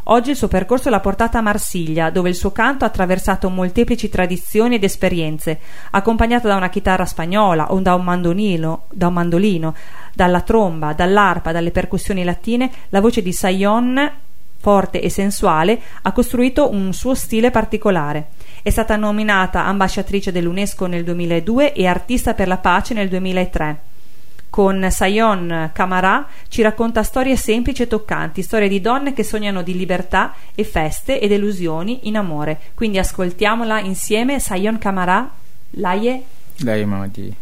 Oggi 0.08 0.30
il 0.30 0.36
suo 0.36 0.46
percorso 0.46 0.88
l'ha 0.88 1.00
portata 1.00 1.38
a 1.38 1.42
Marsiglia, 1.42 2.10
dove 2.10 2.28
il 2.28 2.36
suo 2.36 2.52
canto 2.52 2.84
ha 2.84 2.88
attraversato 2.88 3.50
molteplici 3.50 4.08
tradizioni 4.08 4.76
ed 4.76 4.84
esperienze, 4.84 5.58
accompagnato 5.90 6.46
da 6.46 6.54
una 6.54 6.68
chitarra 6.68 7.04
spagnola 7.04 7.72
o 7.72 7.80
da 7.80 7.96
un 7.96 8.04
mandolino, 8.04 8.84
da 8.92 9.08
un 9.08 9.14
mandolino 9.14 9.74
dalla 10.14 10.42
tromba, 10.42 10.92
dall'arpa, 10.92 11.50
dalle 11.50 11.72
percussioni 11.72 12.22
latine, 12.22 12.70
la 12.90 13.00
voce 13.00 13.20
di 13.20 13.32
Sayon 13.32 14.12
forte 14.58 15.00
e 15.00 15.10
sensuale, 15.10 15.80
ha 16.02 16.12
costruito 16.12 16.70
un 16.70 16.92
suo 16.92 17.16
stile 17.16 17.50
particolare. 17.50 18.28
È 18.62 18.70
stata 18.70 18.94
nominata 18.94 19.64
ambasciatrice 19.64 20.30
dell'UNESCO 20.30 20.86
nel 20.86 21.02
2002 21.02 21.72
e 21.72 21.84
artista 21.84 22.32
per 22.34 22.46
la 22.46 22.58
pace 22.58 22.94
nel 22.94 23.08
2003. 23.08 23.80
Con 24.56 24.90
Sayon 24.90 25.68
Kamara 25.74 26.26
ci 26.48 26.62
racconta 26.62 27.02
storie 27.02 27.36
semplici 27.36 27.82
e 27.82 27.86
toccanti, 27.86 28.40
storie 28.40 28.68
di 28.68 28.80
donne 28.80 29.12
che 29.12 29.22
sognano 29.22 29.60
di 29.60 29.76
libertà 29.76 30.32
e 30.54 30.64
feste 30.64 31.20
ed 31.20 31.30
illusioni 31.30 32.08
in 32.08 32.16
amore. 32.16 32.58
Quindi 32.72 32.96
ascoltiamola 32.96 33.80
insieme 33.80 34.40
Sayon 34.40 34.78
Kamara, 34.78 35.30
Laie. 35.72 36.22
Laie 36.60 36.86
Mamadi. 36.86 37.36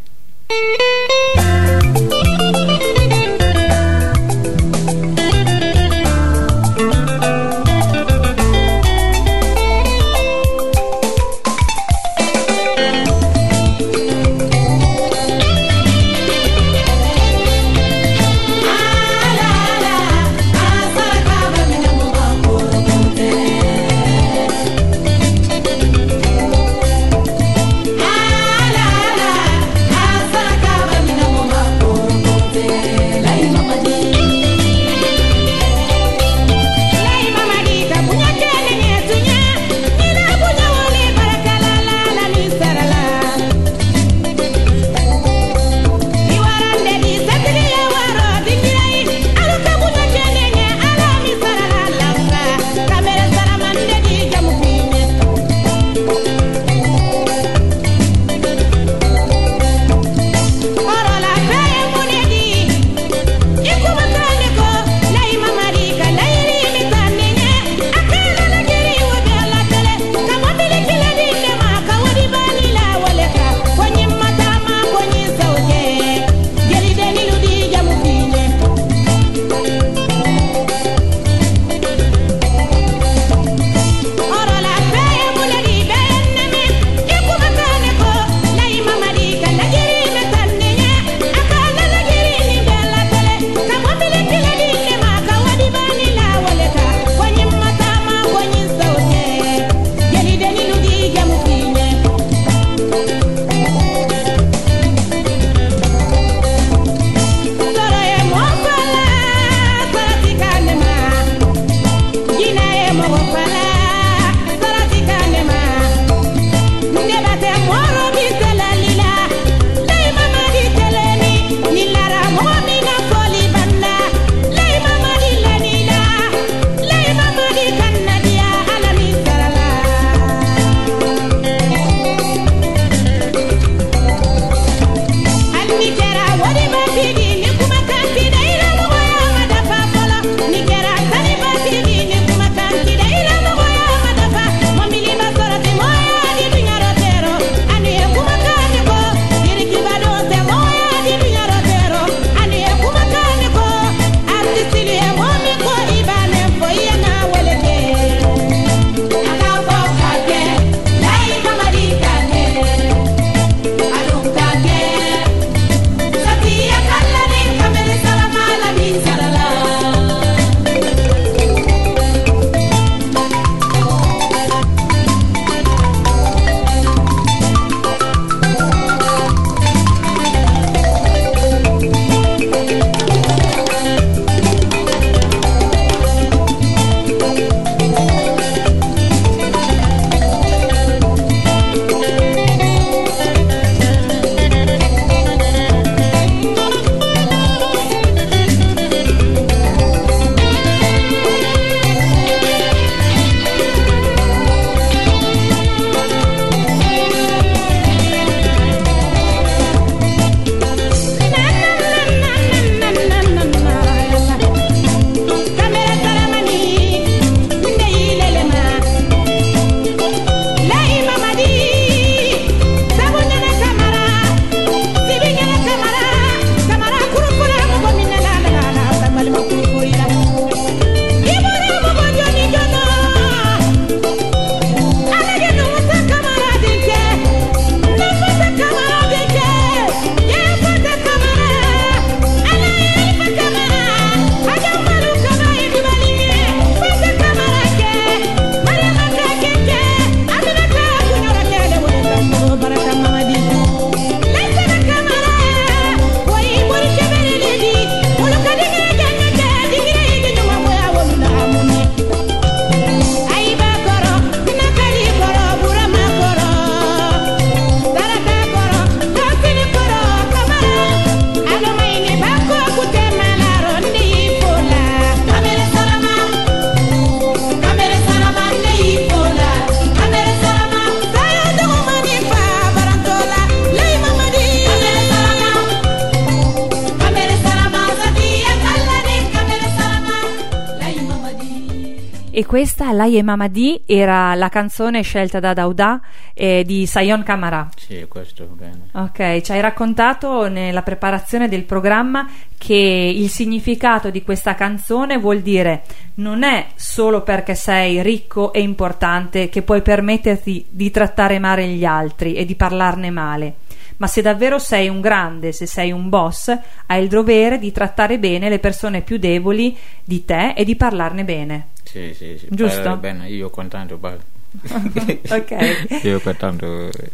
E 292.36 292.44
questa, 292.46 292.90
Lai 292.90 293.16
e 293.16 293.22
Mamadi, 293.22 293.82
era 293.86 294.34
la 294.34 294.48
canzone 294.48 295.02
scelta 295.02 295.38
da 295.38 295.52
Dauda 295.52 296.00
eh, 296.34 296.64
di 296.66 296.84
Sayon 296.84 297.22
Kamara. 297.22 297.68
Sì, 297.76 298.06
questo 298.08 298.48
bene. 298.56 298.88
Ok, 298.90 299.40
ci 299.40 299.52
hai 299.52 299.60
raccontato 299.60 300.48
nella 300.48 300.82
preparazione 300.82 301.46
del 301.46 301.62
programma 301.62 302.28
che 302.58 302.74
il 302.74 303.28
significato 303.28 304.10
di 304.10 304.24
questa 304.24 304.56
canzone 304.56 305.16
vuol 305.16 305.42
dire 305.42 305.84
non 306.14 306.42
è 306.42 306.66
solo 306.74 307.22
perché 307.22 307.54
sei 307.54 308.02
ricco 308.02 308.52
e 308.52 308.62
importante 308.62 309.48
che 309.48 309.62
puoi 309.62 309.82
permetterti 309.82 310.66
di 310.68 310.90
trattare 310.90 311.38
male 311.38 311.68
gli 311.68 311.84
altri 311.84 312.34
e 312.34 312.44
di 312.44 312.56
parlarne 312.56 313.10
male, 313.10 313.54
ma 313.98 314.08
se 314.08 314.22
davvero 314.22 314.58
sei 314.58 314.88
un 314.88 315.00
grande, 315.00 315.52
se 315.52 315.66
sei 315.66 315.92
un 315.92 316.08
boss, 316.08 316.52
hai 316.86 317.00
il 317.00 317.08
dovere 317.08 317.60
di 317.60 317.70
trattare 317.70 318.18
bene 318.18 318.48
le 318.48 318.58
persone 318.58 319.02
più 319.02 319.18
deboli 319.18 319.78
di 320.02 320.24
te 320.24 320.54
e 320.56 320.64
di 320.64 320.74
parlarne 320.74 321.22
bene. 321.22 321.66
Sì, 321.94 322.12
sì, 322.12 322.38
sì. 322.38 322.48
Giusto? 322.50 322.96
Bene, 322.96 323.28
io 323.28 323.50
contento, 323.50 323.96
basta. 323.98 324.24
Ok. 324.62 326.00
Io 326.02 326.18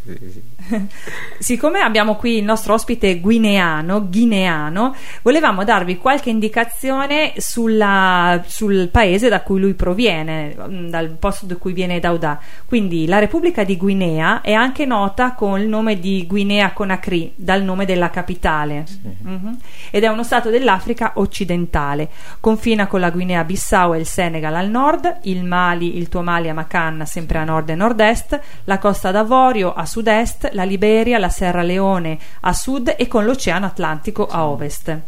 sì, 0.04 0.18
sì. 0.30 0.42
Siccome 1.38 1.80
abbiamo 1.80 2.16
qui 2.16 2.36
il 2.38 2.44
nostro 2.44 2.74
ospite 2.74 3.18
guineano, 3.18 4.06
guineano, 4.08 4.94
volevamo 5.22 5.64
darvi 5.64 5.96
qualche 5.98 6.30
indicazione 6.30 7.32
sulla- 7.38 8.42
sul 8.46 8.88
paese 8.88 9.28
da 9.28 9.40
cui 9.40 9.58
lui 9.58 9.74
proviene, 9.74 10.54
dal 10.88 11.08
posto 11.18 11.46
da 11.46 11.56
cui 11.56 11.72
viene 11.72 11.98
Dauda. 11.98 12.38
Quindi 12.66 13.06
la 13.06 13.18
Repubblica 13.18 13.64
di 13.64 13.76
Guinea 13.76 14.42
è 14.42 14.52
anche 14.52 14.84
nota 14.84 15.32
con 15.32 15.58
il 15.60 15.66
nome 15.66 15.98
di 15.98 16.26
Guinea 16.26 16.72
Conakry, 16.72 17.32
dal 17.34 17.62
nome 17.62 17.84
della 17.84 18.10
capitale. 18.10 18.84
Mhm. 19.22 19.58
Ed 19.90 20.04
è 20.04 20.08
uno 20.08 20.22
stato 20.22 20.50
dell'Africa 20.50 21.12
occidentale. 21.16 22.10
Confina 22.38 22.86
con 22.86 23.00
la 23.00 23.10
Guinea 23.10 23.42
Bissau 23.44 23.94
e 23.94 23.98
il 23.98 24.06
Senegal 24.06 24.54
al 24.54 24.68
nord, 24.68 25.18
il 25.22 25.42
Mali, 25.44 25.96
il 25.96 26.08
Tuomali 26.08 26.48
a 26.48 26.54
Macanna 26.54 27.04
sempre 27.30 27.38
a 27.38 27.44
nord 27.44 27.68
e 27.68 27.74
nord-est, 27.76 28.40
la 28.64 28.78
Costa 28.78 29.12
d'Avorio 29.12 29.72
a 29.72 29.86
sud-est, 29.86 30.50
la 30.52 30.64
Liberia, 30.64 31.18
la 31.18 31.28
Serra 31.28 31.62
Leone 31.62 32.18
a 32.40 32.52
sud 32.52 32.94
e 32.96 33.06
con 33.06 33.24
l'Oceano 33.24 33.66
Atlantico 33.66 34.26
a 34.26 34.46
ovest. 34.46 34.98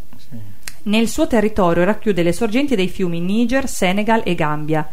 Nel 0.85 1.09
suo 1.09 1.27
territorio 1.27 1.85
racchiude 1.85 2.23
le 2.23 2.33
sorgenti 2.33 2.77
dei 2.77 2.89
fiumi 2.89 3.21
Niger, 3.21 3.69
Senegal 3.69 4.23
e 4.25 4.35
Gambia. 4.37 4.89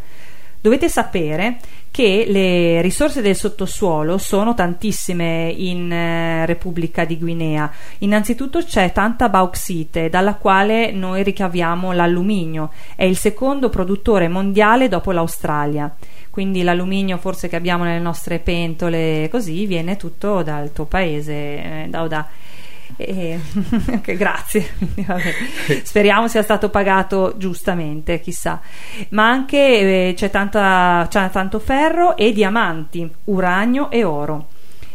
Dovete 0.60 0.90
sapere 0.90 1.60
che 1.92 2.26
le 2.28 2.82
risorse 2.82 3.22
del 3.22 3.36
sottosuolo 3.36 4.18
sono 4.18 4.54
tantissime 4.54 5.54
in 5.56 5.92
eh, 5.92 6.46
Repubblica 6.46 7.04
di 7.06 7.18
Guinea. 7.18 7.72
Innanzitutto 8.00 8.64
c'è 8.64 8.92
tanta 8.92 9.30
bauxite, 9.30 10.10
dalla 10.10 10.36
quale 10.36 10.92
noi 10.92 11.24
ricaviamo 11.24 11.92
l'alluminio. 11.92 12.72
È 12.96 13.04
il 13.04 13.18
secondo 13.18 13.70
produttore 13.70 14.28
mondiale 14.28 14.88
dopo 14.88 15.12
l'Australia. 15.12 15.94
Quindi 16.30 16.62
l'alluminio 16.62 17.18
forse 17.18 17.50
che 17.50 17.56
abbiamo 17.56 17.84
nelle 17.84 18.00
nostre 18.00 18.40
pentole, 18.40 19.28
così, 19.30 19.66
viene 19.66 19.98
tutto 19.98 20.44
dal 20.44 20.72
tuo 20.72 20.86
paese, 20.86 21.34
eh, 21.34 21.86
Dauda. 21.90 22.28
E- 22.98 23.40
ok, 23.94 24.14
grazie. 24.14 24.70
Vabbè. 25.06 25.34
Speriamo 25.84 26.28
sia 26.28 26.44
stato 26.44 26.70
pagato 26.70 27.34
giustamente, 27.38 28.20
chissà. 28.20 28.60
Ma 29.10 29.30
anche 29.30 30.10
eh, 30.10 30.14
c'è, 30.16 30.30
tanta, 30.30 31.06
c'è 31.10 31.30
tanto 31.30 31.60
ferro 31.60 32.16
e 32.18 32.32
diamanti, 32.32 33.10
uranio 33.26 33.90
e 33.92 34.04
oro. 34.04 34.48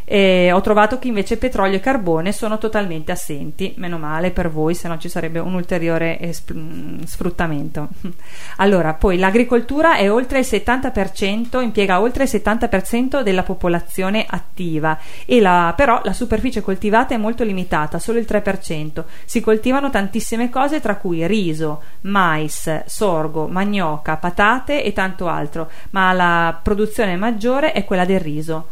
E 0.05 0.53
ho 0.53 0.61
trovato 0.61 0.99
che 0.99 1.09
invece 1.09 1.39
petrolio 1.39 1.77
e 1.77 1.81
carbone 1.81 2.31
sono 2.33 2.59
totalmente 2.59 3.11
assenti, 3.11 3.73
meno 3.79 3.97
male 3.97 4.31
per 4.33 4.51
voi, 4.51 4.75
se 4.75 4.87
no 4.87 4.99
ci 4.99 5.09
sarebbe 5.09 5.39
un 5.39 5.55
ulteriore 5.55 6.21
esp- 6.21 6.53
mm, 6.55 7.03
sfruttamento. 7.05 7.89
Allora, 8.59 8.95
poi 8.95 9.19
l'agricoltura 9.19 9.97
è 9.97 10.11
oltre 10.11 10.39
il 10.39 10.47
70%, 10.49 11.61
impiega 11.61 12.01
oltre 12.01 12.25
il 12.25 12.31
70% 12.31 13.23
della 13.23 13.43
popolazione 13.43 14.25
attiva, 14.29 14.99
e 15.27 15.41
la- 15.41 15.73
però 15.77 16.01
la 16.05 16.13
superficie 16.13 16.61
coltivata 16.61 17.15
è 17.15 17.19
molto 17.19 17.43
limitata, 17.43 17.99
solo 17.99 18.19
il 18.19 18.27
3%. 18.29 19.05
Si 19.25 19.41
coltivano 19.41 19.91
tantissime 19.91 20.51
cose, 20.51 20.81
tra 20.81 20.97
cui 20.97 21.27
riso, 21.27 21.83
mais, 22.03 22.85
sorgo, 22.87 23.47
manioca, 23.49 24.17
patate 24.17 24.85
e 24.85 24.93
tanto 24.93 25.29
altro, 25.29 25.71
ma 25.91 26.13
la 26.13 26.59
produzione 26.63 27.17
maggiore 27.17 27.73
è 27.73 27.85
quella 27.85 28.05
del 28.05 28.21
riso. 28.21 28.67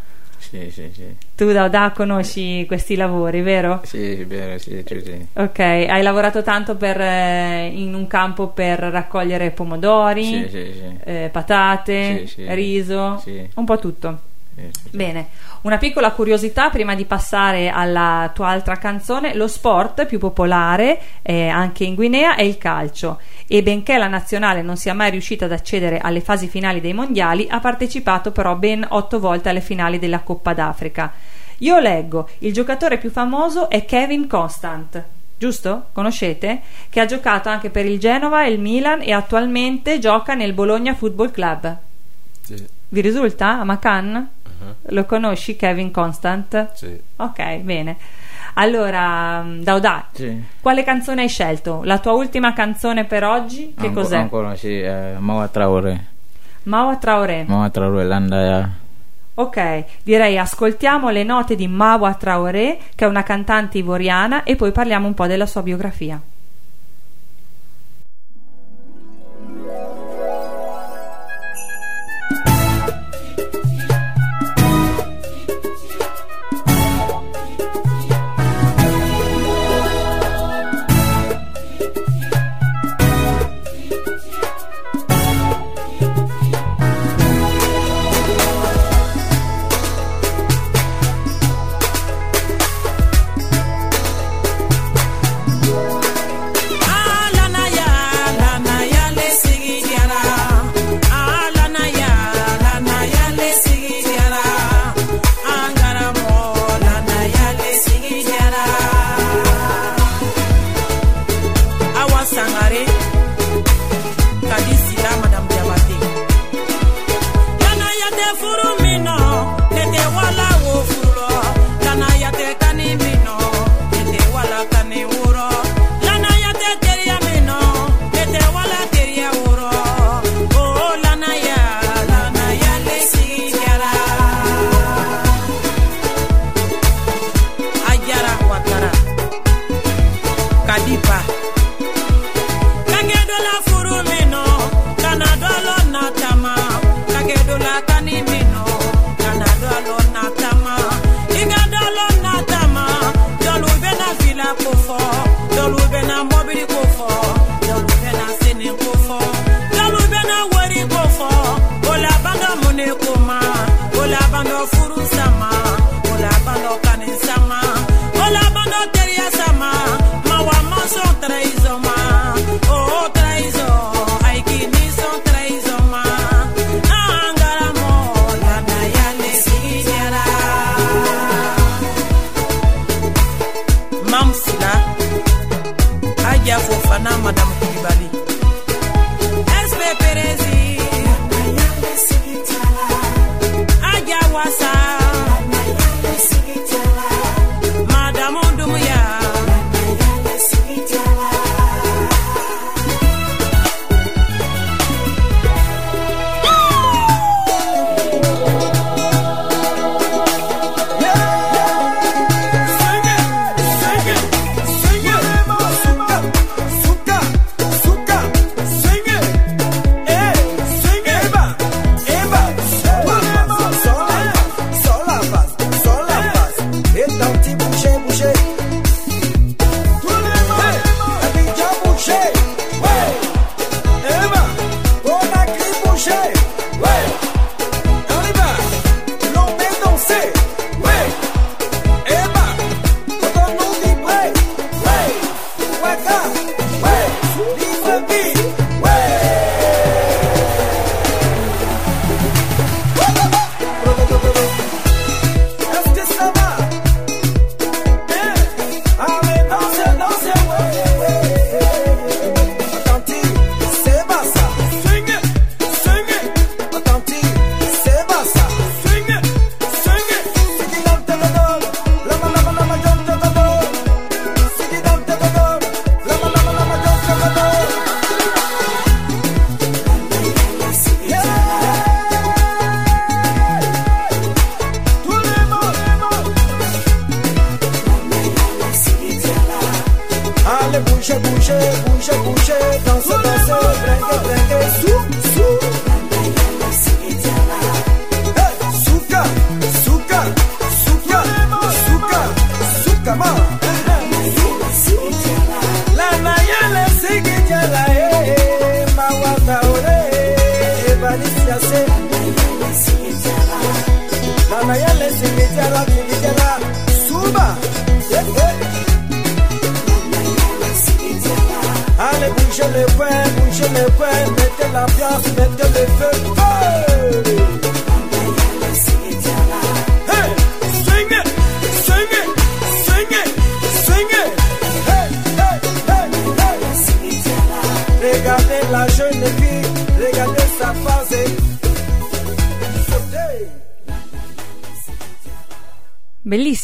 Sì, 0.52 0.70
sì, 0.70 0.90
sì. 0.92 1.16
Tu 1.34 1.50
da, 1.50 1.68
da 1.68 1.92
conosci 1.94 2.66
questi 2.66 2.94
lavori, 2.94 3.40
vero? 3.40 3.80
Sì, 3.84 4.22
vero, 4.24 4.58
sì, 4.58 4.82
sì, 4.86 5.00
sì. 5.02 5.26
Ok, 5.32 5.58
hai 5.60 6.02
lavorato 6.02 6.42
tanto 6.42 6.76
per, 6.76 7.00
eh, 7.00 7.70
in 7.72 7.94
un 7.94 8.06
campo 8.06 8.48
per 8.48 8.78
raccogliere 8.78 9.50
pomodori, 9.50 10.24
Sì, 10.24 10.46
sì, 10.50 10.72
sì. 10.74 10.96
eh, 11.04 11.30
patate, 11.32 12.28
riso, 12.48 13.22
un 13.54 13.64
po' 13.64 13.78
tutto. 13.78 14.20
Sì. 14.54 14.70
Bene, 14.90 15.28
una 15.62 15.78
piccola 15.78 16.12
curiosità 16.12 16.68
prima 16.68 16.94
di 16.94 17.04
passare 17.04 17.70
alla 17.70 18.30
tua 18.34 18.48
altra 18.48 18.76
canzone, 18.76 19.34
lo 19.34 19.48
sport 19.48 20.04
più 20.06 20.18
popolare 20.18 21.00
eh, 21.22 21.48
anche 21.48 21.84
in 21.84 21.94
Guinea 21.94 22.34
è 22.34 22.42
il 22.42 22.58
calcio 22.58 23.20
e 23.46 23.62
benché 23.62 23.96
la 23.96 24.08
nazionale 24.08 24.60
non 24.62 24.76
sia 24.76 24.92
mai 24.92 25.10
riuscita 25.10 25.46
ad 25.46 25.52
accedere 25.52 25.98
alle 25.98 26.20
fasi 26.20 26.48
finali 26.48 26.80
dei 26.80 26.92
mondiali, 26.92 27.46
ha 27.48 27.60
partecipato 27.60 28.30
però 28.30 28.54
ben 28.56 28.84
otto 28.88 29.18
volte 29.18 29.48
alle 29.48 29.60
finali 29.60 29.98
della 29.98 30.20
Coppa 30.20 30.52
d'Africa. 30.52 31.12
Io 31.58 31.78
leggo, 31.78 32.28
il 32.38 32.52
giocatore 32.52 32.98
più 32.98 33.10
famoso 33.10 33.70
è 33.70 33.84
Kevin 33.84 34.26
Constant. 34.26 35.02
Giusto? 35.38 35.86
Conoscete? 35.92 36.60
Che 36.88 37.00
ha 37.00 37.04
giocato 37.04 37.48
anche 37.48 37.70
per 37.70 37.86
il 37.86 37.98
Genova 37.98 38.44
e 38.44 38.50
il 38.50 38.60
Milan 38.60 39.00
e 39.02 39.12
attualmente 39.12 39.98
gioca 39.98 40.34
nel 40.34 40.52
Bologna 40.52 40.94
Football 40.94 41.30
Club. 41.30 41.76
Sì. 42.42 42.66
Vi 42.88 43.00
risulta? 43.00 43.58
A 43.58 43.64
Macan? 43.64 44.28
Lo 44.88 45.04
conosci 45.04 45.56
Kevin 45.56 45.90
Constant? 45.90 46.72
sì. 46.74 47.00
Ok, 47.16 47.56
bene. 47.58 47.96
Allora, 48.54 49.42
mm, 49.42 49.62
Dauda, 49.62 50.06
Sì. 50.12 50.42
quale 50.60 50.82
canzone 50.84 51.22
hai 51.22 51.28
scelto? 51.28 51.80
La 51.84 51.98
tua 51.98 52.12
ultima 52.12 52.52
canzone 52.52 53.04
per 53.04 53.24
oggi? 53.24 53.74
Che 53.78 53.86
Anco- 53.86 54.00
cos'è? 54.00 54.16
Ancora 54.16 54.54
sì, 54.56 54.80
eh, 54.80 55.14
Mawa 55.18 55.48
Traore. 55.48 56.06
Mawa 56.64 56.96
Traoré. 56.96 57.44
Mawa 57.46 57.70
Traore, 57.70 58.04
Landaya. 58.04 58.68
Ok, 59.34 59.84
direi 60.02 60.36
ascoltiamo 60.38 61.08
le 61.08 61.24
note 61.24 61.54
di 61.56 61.66
Mawa 61.66 62.12
Traoré, 62.14 62.78
che 62.94 63.04
è 63.06 63.08
una 63.08 63.22
cantante 63.22 63.78
ivoriana, 63.78 64.42
e 64.44 64.54
poi 64.56 64.70
parliamo 64.72 65.06
un 65.06 65.14
po' 65.14 65.26
della 65.26 65.46
sua 65.46 65.62
biografia. 65.62 66.20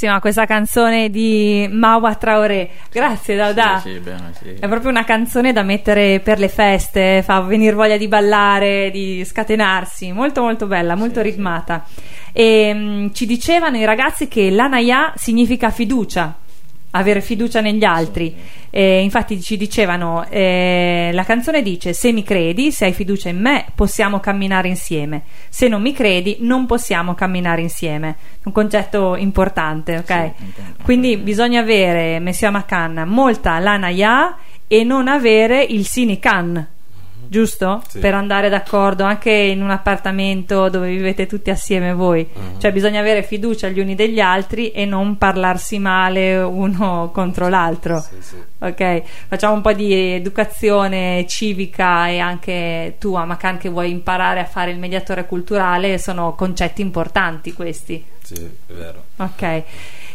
Bellissima 0.09 0.21
questa 0.21 0.47
canzone 0.47 1.11
di 1.11 1.69
Mawa 1.71 2.15
Traoré. 2.15 2.71
Grazie 2.91 3.37
Dauda. 3.37 3.81
Sì, 3.83 3.93
sì, 3.93 3.99
bene, 3.99 4.33
sì. 4.33 4.55
È 4.59 4.67
proprio 4.67 4.91
una 4.91 5.05
canzone 5.05 5.53
da 5.53 5.63
mettere 5.63 6.21
per 6.21 6.39
le 6.39 6.49
feste, 6.49 7.23
fa 7.23 7.41
venire 7.41 7.75
voglia 7.75 7.99
di 7.99 8.09
ballare, 8.09 8.91
di 8.91 9.23
scatenarsi, 9.25 10.13
molto 10.13 10.41
molto 10.41 10.67
bella, 10.67 10.95
molto 10.95 11.21
ritmata. 11.21 11.85
E 12.33 12.73
mm, 12.73 13.09
ci 13.13 13.27
dicevano 13.27 13.77
i 13.77 13.85
ragazzi 13.85 14.29
che 14.29 14.51
l'anaya 14.51 15.13
significa 15.15 15.71
fiducia, 15.71 16.35
avere 16.93 17.21
fiducia 17.21 17.61
negli 17.61 17.85
altri. 17.85 18.35
E 18.71 19.01
infatti 19.03 19.41
ci 19.41 19.57
dicevano, 19.57 20.27
eh, 20.29 21.11
la 21.13 21.25
canzone 21.25 21.63
dice 21.63 21.93
se 21.93 22.13
mi 22.13 22.23
credi, 22.23 22.71
se 22.71 22.87
hai 22.87 22.93
fiducia 22.93 23.29
in 23.29 23.41
me, 23.41 23.67
possiamo 23.75 24.21
camminare 24.21 24.69
insieme. 24.69 25.23
Se 25.49 25.69
non 25.69 25.83
mi 25.83 25.93
credi, 25.93 26.39
non 26.41 26.67
possiamo 26.67 27.15
camminare 27.15 27.63
insieme. 27.63 28.17
Un 28.45 28.53
concetto 28.53 29.17
importante, 29.17 29.99
ok? 29.99 30.11
importante. 30.11 30.83
Quindi 30.83 31.17
bisogna 31.17 31.61
avere, 31.61 32.19
Messia 32.19 32.51
Macan, 32.51 33.05
molta 33.07 33.59
l'anaya 33.59 34.37
e 34.67 34.85
non 34.85 35.09
avere 35.09 35.63
il 35.63 35.87
sinican, 35.87 36.67
giusto? 37.27 37.83
Sì. 37.89 37.99
Per 37.99 38.15
andare 38.15 38.49
d'accordo 38.49 39.05
anche 39.05 39.31
in 39.31 39.63
un 39.63 39.71
appartamento 39.71 40.69
dove 40.69 40.89
vivete 40.89 41.27
tutti 41.27 41.51
assieme 41.51 41.93
voi. 41.93 42.29
Cioè 42.59 42.73
bisogna 42.73 43.01
avere 43.01 43.23
fiducia 43.23 43.69
gli 43.69 43.81
uni 43.81 43.95
degli 43.95 44.21
altri 44.21 44.71
e 44.71 44.85
non 44.85 45.19
parlarsi 45.19 45.79
male 45.79 46.37
uno 46.37 47.11
contro 47.15 47.49
l'altro. 47.49 48.01
Sì, 48.01 48.17
sì. 48.21 48.37
Ok, 48.61 49.03
facciamo 49.29 49.55
un 49.55 49.61
po' 49.61 49.73
di 49.73 49.93
educazione 50.15 51.25
civica 51.29 52.09
e 52.09 52.19
anche 52.19 52.97
tu, 52.99 53.15
Amakan, 53.15 53.59
che 53.59 53.69
vuoi 53.69 53.91
imparare 53.91 54.41
a 54.41 54.47
fare 54.47 54.71
il 54.73 54.79
mediatore 54.79 55.27
culturale, 55.27 55.99
sono 55.99 56.35
concetti 56.35 56.83
importanti 56.83 57.53
questi. 57.53 58.05
Sì, 58.23 58.35
è 58.35 58.73
vero. 58.73 59.05
Ok. 59.17 59.63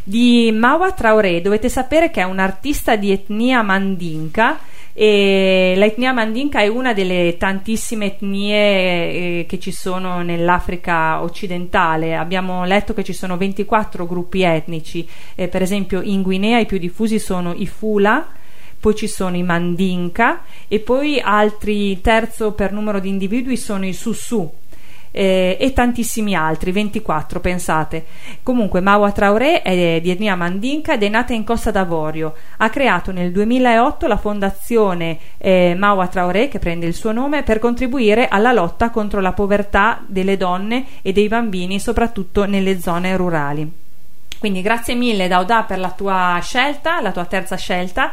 Di 0.03 0.51
Mawa 0.51 0.91
Traoré 0.91 1.39
dovete 1.39 1.69
sapere 1.69 2.11
che 2.11 2.19
è 2.19 2.25
un 2.25 2.39
artista 2.39 2.97
di 2.97 3.11
etnia 3.11 3.61
mandinka 3.61 4.59
e 4.93 5.73
l'etnia 5.75 6.13
mandinka 6.13 6.59
è 6.59 6.67
una 6.67 6.93
delle 6.93 7.35
tantissime 7.37 8.05
etnie 8.05 8.55
eh, 8.55 9.45
che 9.47 9.59
ci 9.59 9.71
sono 9.71 10.21
nell'Africa 10.21 11.21
occidentale. 11.21 12.15
Abbiamo 12.15 12.63
letto 12.65 12.93
che 12.93 13.03
ci 13.03 13.13
sono 13.13 13.35
24 13.37 14.05
gruppi 14.05 14.43
etnici, 14.43 15.07
Eh, 15.35 15.47
per 15.47 15.61
esempio 15.61 16.01
in 16.01 16.21
Guinea 16.21 16.59
i 16.59 16.65
più 16.65 16.77
diffusi 16.77 17.17
sono 17.17 17.53
i 17.53 17.65
Fula, 17.65 18.27
poi 18.79 18.95
ci 18.95 19.07
sono 19.07 19.35
i 19.35 19.43
Mandinka 19.43 20.43
e 20.67 20.79
poi 20.79 21.19
altri. 21.19 21.99
Terzo 22.01 22.51
per 22.51 22.71
numero 22.71 22.99
di 22.99 23.09
individui 23.09 23.57
sono 23.57 23.85
i 23.85 23.93
Susu 23.93 24.61
eh, 25.15 25.57
e 25.59 25.73
tantissimi 25.73 26.35
altri, 26.35 26.71
24 26.71 27.39
pensate. 27.39 28.05
Comunque 28.41 28.81
Mawa 28.81 29.11
Traoré 29.11 29.61
è 29.61 30.01
di 30.01 30.09
etnia 30.09 30.35
mandinka 30.35 30.93
ed 30.93 31.03
è 31.03 31.09
nata 31.09 31.33
in 31.33 31.43
Costa 31.43 31.69
d'Avorio. 31.69 32.33
Ha 32.57 32.69
creato 32.69 33.11
nel 33.11 33.31
2008 33.31 34.07
la 34.07 34.17
fondazione 34.17 35.19
eh, 35.37 35.75
Mawa 35.77 36.07
Traoré, 36.07 36.47
che 36.47 36.59
prende 36.59 36.87
il 36.87 36.95
suo 36.95 37.11
nome, 37.11 37.43
per 37.43 37.59
contribuire 37.59 38.27
alla 38.27 38.51
lotta 38.51 38.89
contro 38.89 39.21
la 39.21 39.33
povertà 39.33 40.01
delle 40.07 40.35
donne 40.35 40.85
e 41.03 41.13
dei 41.13 41.27
bambini, 41.27 41.79
soprattutto 41.79 42.45
nelle 42.45 42.79
zone 42.79 43.15
rurali. 43.15 43.71
Quindi 44.39 44.61
grazie 44.61 44.95
mille 44.95 45.29
Dauda 45.29 45.63
per 45.63 45.79
la 45.79 45.91
tua 45.91 46.37
scelta, 46.41 46.99
la 46.99 47.11
tua 47.11 47.25
terza 47.25 47.55
scelta. 47.55 48.11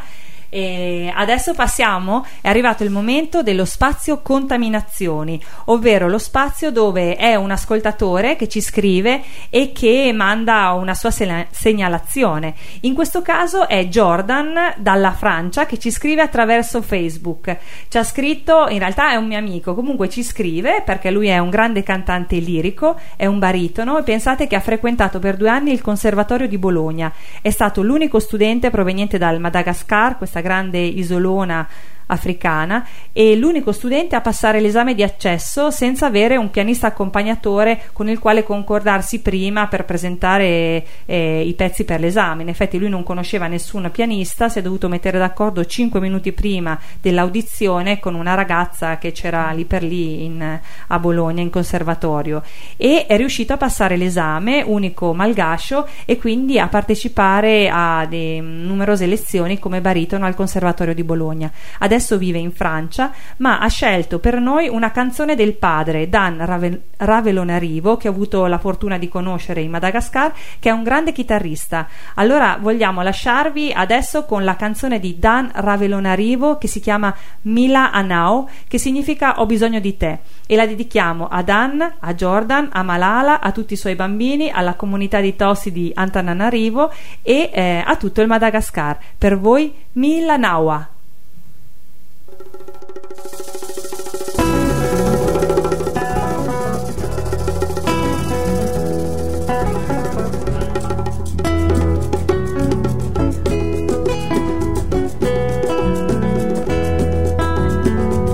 E 0.53 1.09
adesso 1.15 1.53
passiamo, 1.53 2.25
è 2.41 2.49
arrivato 2.49 2.83
il 2.83 2.89
momento 2.89 3.41
dello 3.41 3.63
spazio 3.63 4.21
contaminazioni, 4.21 5.41
ovvero 5.65 6.09
lo 6.09 6.17
spazio 6.17 6.71
dove 6.71 7.15
è 7.15 7.35
un 7.35 7.51
ascoltatore 7.51 8.35
che 8.35 8.49
ci 8.49 8.59
scrive 8.59 9.21
e 9.49 9.71
che 9.71 10.11
manda 10.13 10.71
una 10.71 10.93
sua 10.93 11.09
sela- 11.09 11.45
segnalazione. 11.51 12.53
In 12.81 12.93
questo 12.93 13.21
caso 13.21 13.65
è 13.65 13.85
Jordan 13.85 14.73
dalla 14.75 15.13
Francia 15.13 15.65
che 15.65 15.77
ci 15.77 15.89
scrive 15.89 16.21
attraverso 16.21 16.81
Facebook. 16.81 17.57
Ci 17.87 17.97
ha 17.97 18.03
scritto, 18.03 18.67
in 18.67 18.79
realtà 18.79 19.11
è 19.11 19.15
un 19.15 19.27
mio 19.27 19.37
amico, 19.37 19.73
comunque 19.73 20.09
ci 20.09 20.21
scrive 20.21 20.81
perché 20.85 21.11
lui 21.11 21.27
è 21.27 21.37
un 21.37 21.49
grande 21.49 21.81
cantante 21.81 22.35
lirico, 22.39 22.99
è 23.15 23.25
un 23.25 23.39
baritono 23.39 23.97
e 23.97 24.03
pensate 24.03 24.47
che 24.47 24.57
ha 24.57 24.59
frequentato 24.59 25.19
per 25.19 25.37
due 25.37 25.47
anni 25.47 25.71
il 25.71 25.79
Conservatorio 25.79 26.49
di 26.49 26.57
Bologna. 26.57 27.09
È 27.41 27.49
stato 27.51 27.81
l'unico 27.81 28.19
studente 28.19 28.69
proveniente 28.69 29.17
dal 29.17 29.39
Madagascar, 29.39 30.17
questa 30.17 30.39
grande 30.41 30.85
isolona 30.85 31.67
africana 32.11 32.85
e 33.11 33.35
l'unico 33.35 33.71
studente 33.71 34.15
a 34.15 34.21
passare 34.21 34.59
l'esame 34.59 34.93
di 34.93 35.03
accesso 35.03 35.71
senza 35.71 36.05
avere 36.05 36.37
un 36.37 36.51
pianista 36.51 36.87
accompagnatore 36.87 37.83
con 37.93 38.09
il 38.09 38.19
quale 38.19 38.43
concordarsi 38.43 39.21
prima 39.21 39.67
per 39.67 39.85
presentare 39.85 40.85
eh, 41.05 41.41
i 41.45 41.53
pezzi 41.53 41.83
per 41.83 41.99
l'esame. 41.99 42.43
In 42.43 42.49
effetti 42.49 42.77
lui 42.77 42.89
non 42.89 43.03
conosceva 43.03 43.47
nessun 43.47 43.89
pianista, 43.91 44.49
si 44.49 44.59
è 44.59 44.61
dovuto 44.61 44.87
mettere 44.87 45.17
d'accordo 45.17 45.65
5 45.65 45.99
minuti 45.99 46.31
prima 46.31 46.79
dell'audizione 46.99 47.99
con 47.99 48.15
una 48.15 48.33
ragazza 48.33 48.97
che 48.97 49.11
c'era 49.11 49.51
lì 49.51 49.65
per 49.65 49.83
lì 49.83 50.25
in- 50.25 50.59
a 50.87 50.99
Bologna 50.99 51.41
in 51.41 51.49
conservatorio 51.49 52.43
e 52.77 53.05
è 53.07 53.17
riuscito 53.17 53.53
a 53.53 53.57
passare 53.57 53.97
l'esame, 53.97 54.61
unico 54.61 55.13
malgascio, 55.13 55.87
e 56.05 56.17
quindi 56.17 56.59
a 56.59 56.67
partecipare 56.67 57.69
a 57.71 58.05
de- 58.05 58.41
numerose 58.41 59.05
lezioni 59.05 59.59
come 59.59 59.81
baritono 59.81 60.25
al 60.25 60.35
Conservatorio 60.35 60.93
di 60.93 61.03
Bologna. 61.03 61.51
Adesso 61.79 62.00
vive 62.17 62.37
in 62.37 62.51
Francia, 62.51 63.11
ma 63.37 63.59
ha 63.59 63.67
scelto 63.67 64.19
per 64.19 64.39
noi 64.39 64.67
una 64.67 64.91
canzone 64.91 65.35
del 65.35 65.53
padre, 65.53 66.09
Dan 66.09 66.45
Rave- 66.45 66.81
Ravelonarivo, 66.97 67.97
che 67.97 68.07
ho 68.07 68.11
avuto 68.11 68.45
la 68.45 68.57
fortuna 68.57 68.97
di 68.97 69.07
conoscere 69.07 69.61
in 69.61 69.71
Madagascar, 69.71 70.33
che 70.59 70.69
è 70.69 70.71
un 70.71 70.83
grande 70.83 71.11
chitarrista. 71.11 71.87
Allora 72.15 72.57
vogliamo 72.59 73.01
lasciarvi 73.01 73.71
adesso 73.73 74.25
con 74.25 74.43
la 74.43 74.55
canzone 74.55 74.99
di 74.99 75.17
Dan 75.17 75.49
Ravelonarivo 75.53 76.57
che 76.57 76.67
si 76.67 76.79
chiama 76.79 77.15
Mila 77.43 77.91
Anao, 77.91 78.49
che 78.67 78.77
significa 78.77 79.39
Ho 79.39 79.45
bisogno 79.45 79.79
di 79.79 79.97
te. 79.97 80.19
E 80.45 80.55
la 80.55 80.65
dedichiamo 80.65 81.27
a 81.27 81.41
Dan, 81.43 81.95
a 81.99 82.13
Jordan, 82.13 82.69
a 82.71 82.83
Malala, 82.83 83.39
a 83.39 83.51
tutti 83.51 83.73
i 83.73 83.77
suoi 83.77 83.95
bambini, 83.95 84.49
alla 84.49 84.75
comunità 84.75 85.19
di 85.21 85.35
Tossi 85.35 85.71
di 85.71 85.91
Antananarivo 85.93 86.91
e 87.21 87.49
eh, 87.53 87.83
a 87.85 87.95
tutto 87.95 88.21
il 88.21 88.27
Madagascar. 88.27 88.97
Per 89.17 89.39
voi 89.39 89.73
Mila 89.93 90.37
Nawa. 90.37 90.99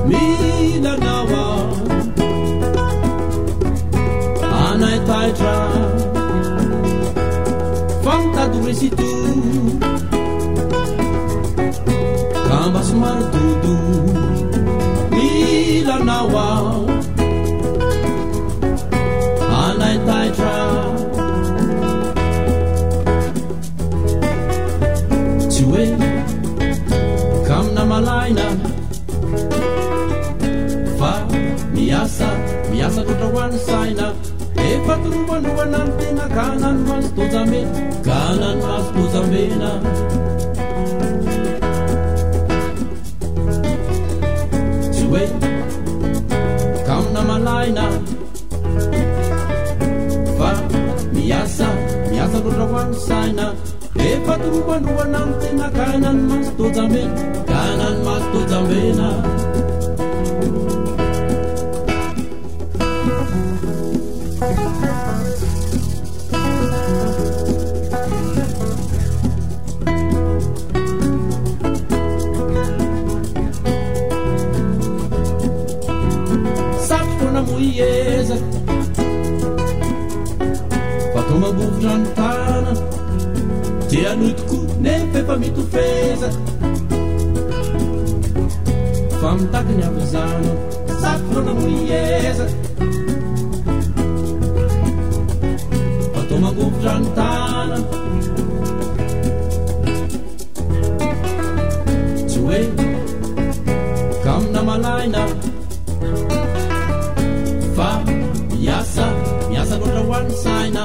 Mila 0.07 0.93
nawa 0.97 1.43
sa 32.17 32.29
miasakotra 32.71 33.27
hoany 33.33 33.57
saina. 33.67 34.07
Efa 34.57 34.93
toromanoana 35.03 35.79
ny 35.85 35.91
tena 35.99 36.25
ganany 36.35 36.81
maso 36.87 37.09
tojamena 37.17 37.71
ganany 38.07 38.61
maso 38.65 38.89
tojamena 38.95 39.69
tsy 44.93 45.03
hoe 45.11 45.23
kamina 46.87 47.21
malaina. 47.29 47.85
Fa 50.37 50.49
miasa 51.13 51.69
miasa 52.09 52.37
loatra 52.43 52.65
hoany 52.71 52.95
saina. 53.07 53.45
Efa 54.09 54.33
toromanoana 54.41 55.19
ny 55.27 55.33
tena 55.41 55.67
ganany 55.77 56.21
maso 56.29 56.51
tojamena 56.59 57.21
ganany 57.51 57.99
maso 58.07 58.27
tojamena 58.33 59.09
frieza. 77.67 78.35
Batao 81.15 81.39
mambovotra 81.39 81.97
ny 81.97 82.07
tanana 82.15 82.73
dia 83.89 84.15
noitoko 84.15 84.57
nefa 84.81 85.19
efa 85.19 85.35
mitofeza 85.37 86.29
fa 89.21 89.35
mitaky 89.35 89.73
ny 89.73 89.83
avozana 89.83 90.51
safoana 91.01 91.53
moieza 91.53 92.47
malaina. 104.67 105.46
hoany 110.07 110.31
saina 110.43 110.83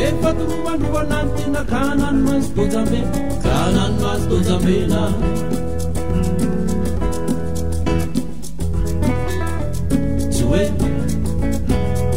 efa 0.00 0.30
toromanroanany 0.38 1.30
tena 1.36 1.62
kanany 1.72 2.20
mazy 2.26 2.48
tonjambe 2.56 3.00
kanany 3.44 3.96
mazy 4.02 4.24
tonjambena 4.30 5.02
tsy 10.32 10.42
hoe 10.50 10.64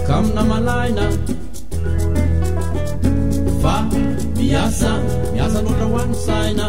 kamina 0.07 0.43
malaina. 0.51 1.05
Fa 3.61 3.75
miasa 4.37 4.91
miasa 5.33 5.59
loatra 5.65 5.87
hoany 5.93 6.13
saina 6.25 6.67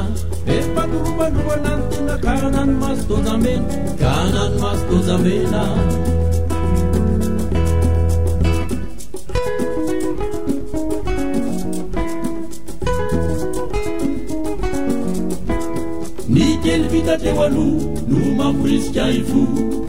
efa 0.57 0.83
toromanroanany 0.93 1.83
tena 1.93 2.15
kanany 2.27 2.75
mazy 2.83 3.03
tonjambena 3.09 3.67
kanany 4.03 4.55
mazy 4.63 4.85
tonjambena 4.91 5.63
kely 17.13 17.19
vita 17.19 17.25
teo 17.25 17.43
aloha 17.43 17.93
no 18.09 19.82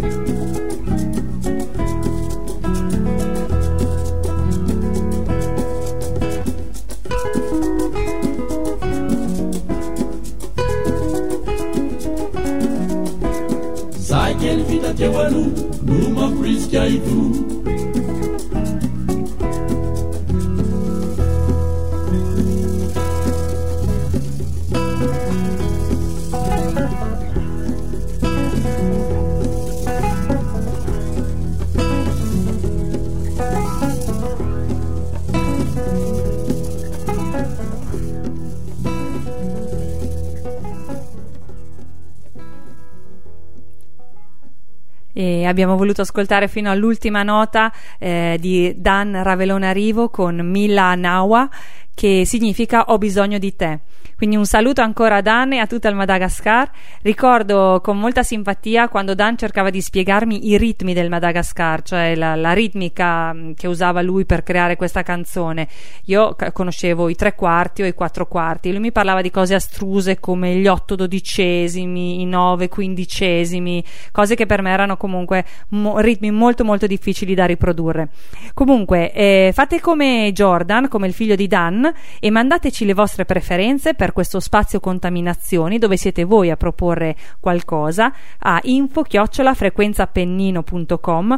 abbiamo 45.53 45.77
voluto 45.77 46.01
ascoltare 46.01 46.47
fino 46.47 46.69
all'ultima 46.69 47.23
nota 47.23 47.71
eh, 47.99 48.37
di 48.39 48.73
Dan 48.75 49.23
Ravelona 49.23 49.71
Rivo 49.71 50.09
con 50.09 50.35
Mila 50.37 50.95
Nawa 50.95 51.49
che 51.93 52.23
significa 52.25 52.85
ho 52.87 52.97
bisogno 52.97 53.37
di 53.37 53.55
te. 53.55 53.79
Quindi 54.15 54.35
un 54.35 54.45
saluto 54.45 54.81
ancora 54.81 55.17
a 55.17 55.21
Dan 55.21 55.53
e 55.53 55.59
a 55.59 55.67
tutto 55.67 55.87
il 55.87 55.95
Madagascar. 55.95 56.69
Ricordo 57.01 57.81
con 57.83 57.99
molta 57.99 58.23
simpatia 58.23 58.87
quando 58.87 59.15
Dan 59.15 59.37
cercava 59.37 59.69
di 59.69 59.81
spiegarmi 59.81 60.49
i 60.49 60.57
ritmi 60.57 60.93
del 60.93 61.09
Madagascar, 61.09 61.81
cioè 61.81 62.15
la, 62.15 62.35
la 62.35 62.53
ritmica 62.53 63.33
mh, 63.33 63.55
che 63.55 63.67
usava 63.67 64.01
lui 64.01 64.25
per 64.25 64.43
creare 64.43 64.75
questa 64.75 65.03
canzone. 65.03 65.67
Io 66.05 66.35
conoscevo 66.53 67.09
i 67.09 67.15
tre 67.15 67.35
quarti 67.35 67.81
o 67.81 67.85
i 67.85 67.93
quattro 67.93 68.27
quarti, 68.27 68.71
lui 68.71 68.79
mi 68.79 68.91
parlava 68.91 69.21
di 69.21 69.31
cose 69.31 69.55
astruse 69.55 70.19
come 70.19 70.55
gli 70.55 70.67
otto 70.67 70.95
dodicesimi, 70.95 72.21
i 72.21 72.25
nove 72.25 72.69
quindicesimi, 72.69 73.83
cose 74.11 74.35
che 74.35 74.45
per 74.45 74.61
me 74.61 74.71
erano 74.71 74.95
comunque 74.95 75.43
mo- 75.69 75.99
ritmi 75.99 76.31
molto 76.31 76.63
molto 76.63 76.87
difficili 76.87 77.33
da 77.33 77.45
riprodurre. 77.45 78.09
Comunque, 78.53 79.11
eh, 79.11 79.51
fate 79.53 79.81
come 79.81 80.31
Jordan, 80.33 80.87
come 80.87 81.07
il 81.07 81.13
figlio 81.13 81.35
di 81.35 81.47
Dan, 81.47 81.91
e 82.19 82.29
mandateci 82.29 82.85
le 82.85 82.93
vostre 82.93 83.25
preferenze 83.25 83.93
per 83.93 84.12
questo 84.13 84.39
spazio 84.39 84.79
contaminazioni 84.79 85.77
dove 85.77 85.97
siete 85.97 86.23
voi 86.23 86.49
a 86.49 86.55
proporre 86.55 87.17
qualcosa 87.41 88.13
a 88.39 88.61
info-frequenzapennino.com 88.63 91.37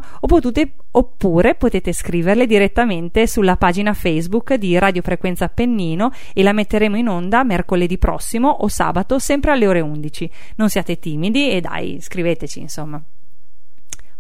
oppure 0.91 1.55
potete 1.55 1.91
scriverle 1.91 2.45
direttamente 2.45 3.25
sulla 3.25 3.57
pagina 3.57 3.93
Facebook 3.93 4.53
di 4.53 4.77
Radio 4.77 5.01
Frequenza 5.01 5.45
Appennino 5.45 6.11
e 6.33 6.43
la 6.43 6.53
metteremo 6.53 6.95
in 6.95 7.07
onda 7.07 7.43
mercoledì 7.43 7.97
prossimo 7.97 8.49
o 8.49 8.67
sabato 8.67 9.17
sempre 9.17 9.49
alle 9.51 9.67
ore 9.67 9.79
11. 9.79 10.29
Non 10.57 10.69
siate 10.69 10.99
timidi 10.99 11.49
e 11.49 11.61
dai, 11.61 11.97
scriveteci 11.99 12.59
insomma. 12.59 13.01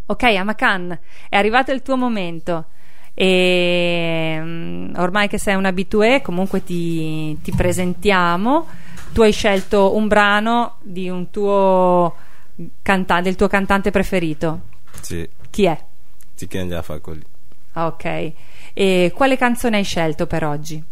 Ok, 0.07 0.23
Amakan, 0.23 0.99
è 1.29 1.35
arrivato 1.35 1.71
il 1.71 1.81
tuo 1.81 1.97
momento 1.97 2.67
e 3.17 4.37
mm, 4.39 4.95
ormai 4.97 5.29
che 5.29 5.37
sei 5.37 5.55
un 5.55 5.63
abitué 5.65 6.21
comunque 6.21 6.63
ti, 6.63 7.39
ti 7.41 7.51
presentiamo 7.55 8.67
tu 9.13 9.21
hai 9.21 9.31
scelto 9.31 9.95
un 9.95 10.07
brano 10.09 10.75
di 10.81 11.09
un 11.09 11.29
tuo 11.31 12.13
canta- 12.81 13.21
del 13.21 13.35
tuo 13.35 13.47
cantante 13.47 13.89
preferito 13.89 14.61
Sì, 14.99 15.27
chi 15.49 15.63
è? 15.63 15.81
Tiken 16.35 16.67
Jaffa 16.67 16.99
Koli. 16.99 17.23
Ah, 17.73 17.87
ok 17.87 18.33
e 18.73 19.13
quale 19.15 19.37
canzone 19.37 19.77
hai 19.77 19.83
scelto 19.83 20.27
per 20.27 20.43
oggi? 20.43 20.83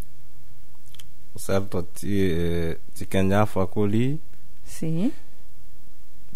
Ti, 1.92 2.30
eh, 2.30 2.80
Tiken 2.94 3.28
Jaffa 3.28 3.66
Koli, 3.66 4.18
sì 4.62 5.12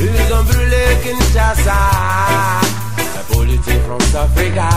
Ils 0.00 0.32
ont 0.32 0.42
brûlé 0.44 0.82
Kinshasa. 1.04 1.80
La 3.14 3.36
politique 3.36 3.82
France-Africa, 3.86 4.70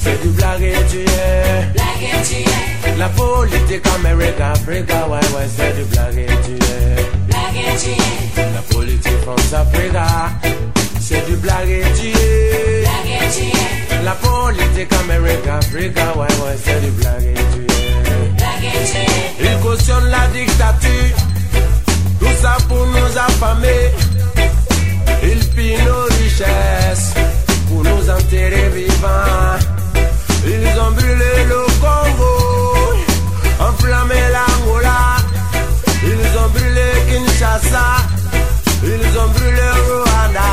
c'est 0.00 0.22
du 0.22 0.28
blague 0.28 0.62
et 0.62 0.86
tu 0.88 1.00
es. 1.00 2.96
La 2.96 3.08
politique 3.08 3.84
Amérique-Africa, 3.96 5.08
ouais, 5.08 5.18
ouais, 5.18 5.48
c'est 5.56 5.74
du 5.76 5.84
blague 5.86 6.18
et 6.18 6.36
tu 6.44 6.54
es. 6.54 6.94
La 8.36 8.62
politique 8.72 9.20
France-Africa, 9.24 10.06
c'est 11.00 11.26
du 11.26 11.34
blague 11.36 11.68
et 11.68 11.92
tu 12.00 12.08
es. 12.10 12.29
Politique 14.50 14.92
Amérique-Africa, 15.04 16.06
ouais, 16.16 16.26
ouais, 16.26 16.56
c'est 16.64 16.80
du 16.80 16.90
blague 16.90 17.22
et 17.22 17.34
tu 17.34 17.60
es. 17.72 19.46
Ils 19.46 19.60
cautionnent 19.62 20.10
la 20.10 20.26
dictature, 20.26 21.16
tout 22.18 22.34
ça 22.42 22.56
pour 22.68 22.84
nous 22.84 23.16
affamer. 23.16 23.92
Ils 25.22 25.48
pillent 25.50 25.84
nos 25.84 26.02
richesses 26.18 27.14
pour 27.68 27.84
nous 27.84 28.10
enterrer 28.10 28.68
vivants. 28.74 29.56
Ils 30.44 30.80
ont 30.80 30.90
brûlé 30.98 31.44
le 31.48 31.64
Congo, 31.80 32.96
enflammé 33.60 34.20
l'Angola. 34.34 35.16
Ils 36.02 36.38
ont 36.40 36.48
brûlé 36.48 36.88
Kinshasa, 37.08 37.86
ils 38.82 39.16
ont 39.16 39.28
brûlé 39.28 39.68
Rwanda. 39.86 40.50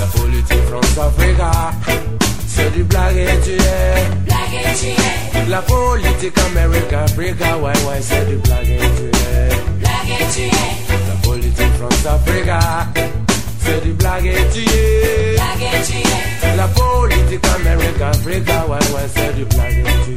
La 0.00 0.06
politique 0.18 0.64
France-Africa, 0.70 1.50
c'est 2.58 2.70
du 2.72 2.82
blague 2.84 3.16
et 3.16 3.38
tu 3.44 3.52
es. 3.52 4.04
La 5.48 5.62
politique 5.62 6.36
Amérique-Africa, 6.50 7.56
ouais, 7.58 7.72
ouais, 7.86 8.00
c'est 8.00 8.26
du 8.28 8.36
blague 8.36 8.68
et 8.68 8.78
tu 8.78 8.84
es. 10.42 10.50
La 11.08 11.14
politique 11.22 11.72
France-Africa, 11.78 12.58
c'est 13.60 13.80
du 13.82 13.92
blague 13.92 14.26
et 14.26 14.46
tu 14.52 14.60
es. 14.60 15.36
La 16.56 16.68
politique 16.68 17.46
Amérique-Africa, 17.56 18.66
ouais, 18.68 18.76
ouais, 18.76 19.08
c'est 19.14 19.34
du 19.36 19.44
blague 19.44 19.78
et 19.78 19.84
tu 20.04 20.12
es. 20.12 20.16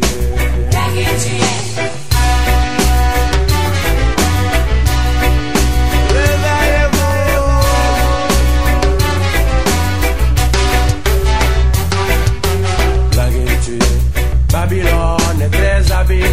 Babylone 14.52 15.42
est 15.42 15.50
très 15.50 15.92
habile. 15.94 16.26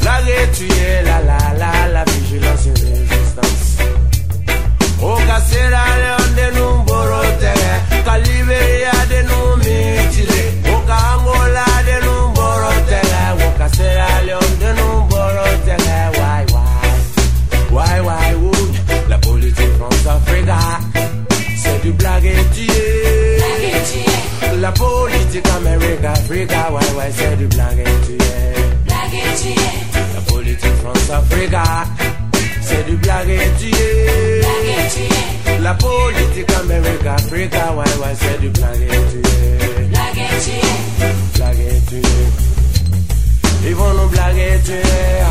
Blague 0.00 0.28
et 0.28 0.50
tu 0.56 0.64
es, 0.64 1.02
la 1.02 1.20
la 1.22 1.38
la, 1.58 1.88
la 1.92 2.04
vigilance 2.04 2.66
et 2.66 2.80
résistance. 2.80 3.78
O 5.02 5.16
Sierra 5.48 5.84
Leone 6.02 6.34
de 6.36 6.58
nous 6.58 6.82
borotere, 6.84 7.74
ka 8.04 8.18
de 8.20 9.20
nous 9.28 9.56
mitile, 9.56 10.42
o 10.66 10.78
ka 10.86 10.98
Angola 11.16 11.66
de 11.88 11.96
nous 12.04 12.32
borotere, 12.34 13.22
o 13.34 13.58
ka 13.58 13.68
Sierra 13.74 14.22
Leone 14.26 14.58
de 14.60 14.70
nous 14.78 15.02
borotere, 15.08 15.98
why 16.18 16.44
why, 16.52 16.86
why 17.72 18.00
why 18.00 18.34
would 18.36 19.08
la 19.08 19.18
politique 19.18 19.72
France-Africa, 19.78 20.56
ah, 20.56 20.80
c'est 21.56 21.82
du 21.82 21.92
blague 21.92 22.26
et 22.26 22.44
tu 22.54 22.70
es. 22.70 24.09
La 24.60 24.72
politique 24.72 25.48
Amérique-Africa, 25.56 26.70
ouais 26.70 26.98
ouais 26.98 27.10
c'est 27.16 27.36
du 27.36 27.46
blague 27.46 27.78
et 27.78 28.06
tu 28.06 28.12
es. 28.12 28.54
La 30.14 30.20
politique 30.30 30.76
France-Africa, 30.82 31.62
c'est 32.60 32.84
du 32.84 32.96
blague 32.96 33.30
et 33.30 33.50
tu 33.58 33.68
es. 33.68 34.42
La 35.60 35.72
politique 35.74 36.52
Amérique-Africa, 36.60 37.72
ouais 37.72 37.84
ouais 38.02 38.14
c'est 38.20 38.38
du 38.40 38.50
blague 38.50 38.82
et 38.82 38.88
tu 39.10 39.18
es. 39.18 39.86
Blague 41.36 41.58
et 41.58 41.80
tu 41.88 41.96
es. 41.96 43.68
Ils 43.68 43.74
vont 43.74 43.94
nous 43.94 44.08
blaguer 44.08 44.60
tu 44.64 44.72
es. 44.72 45.24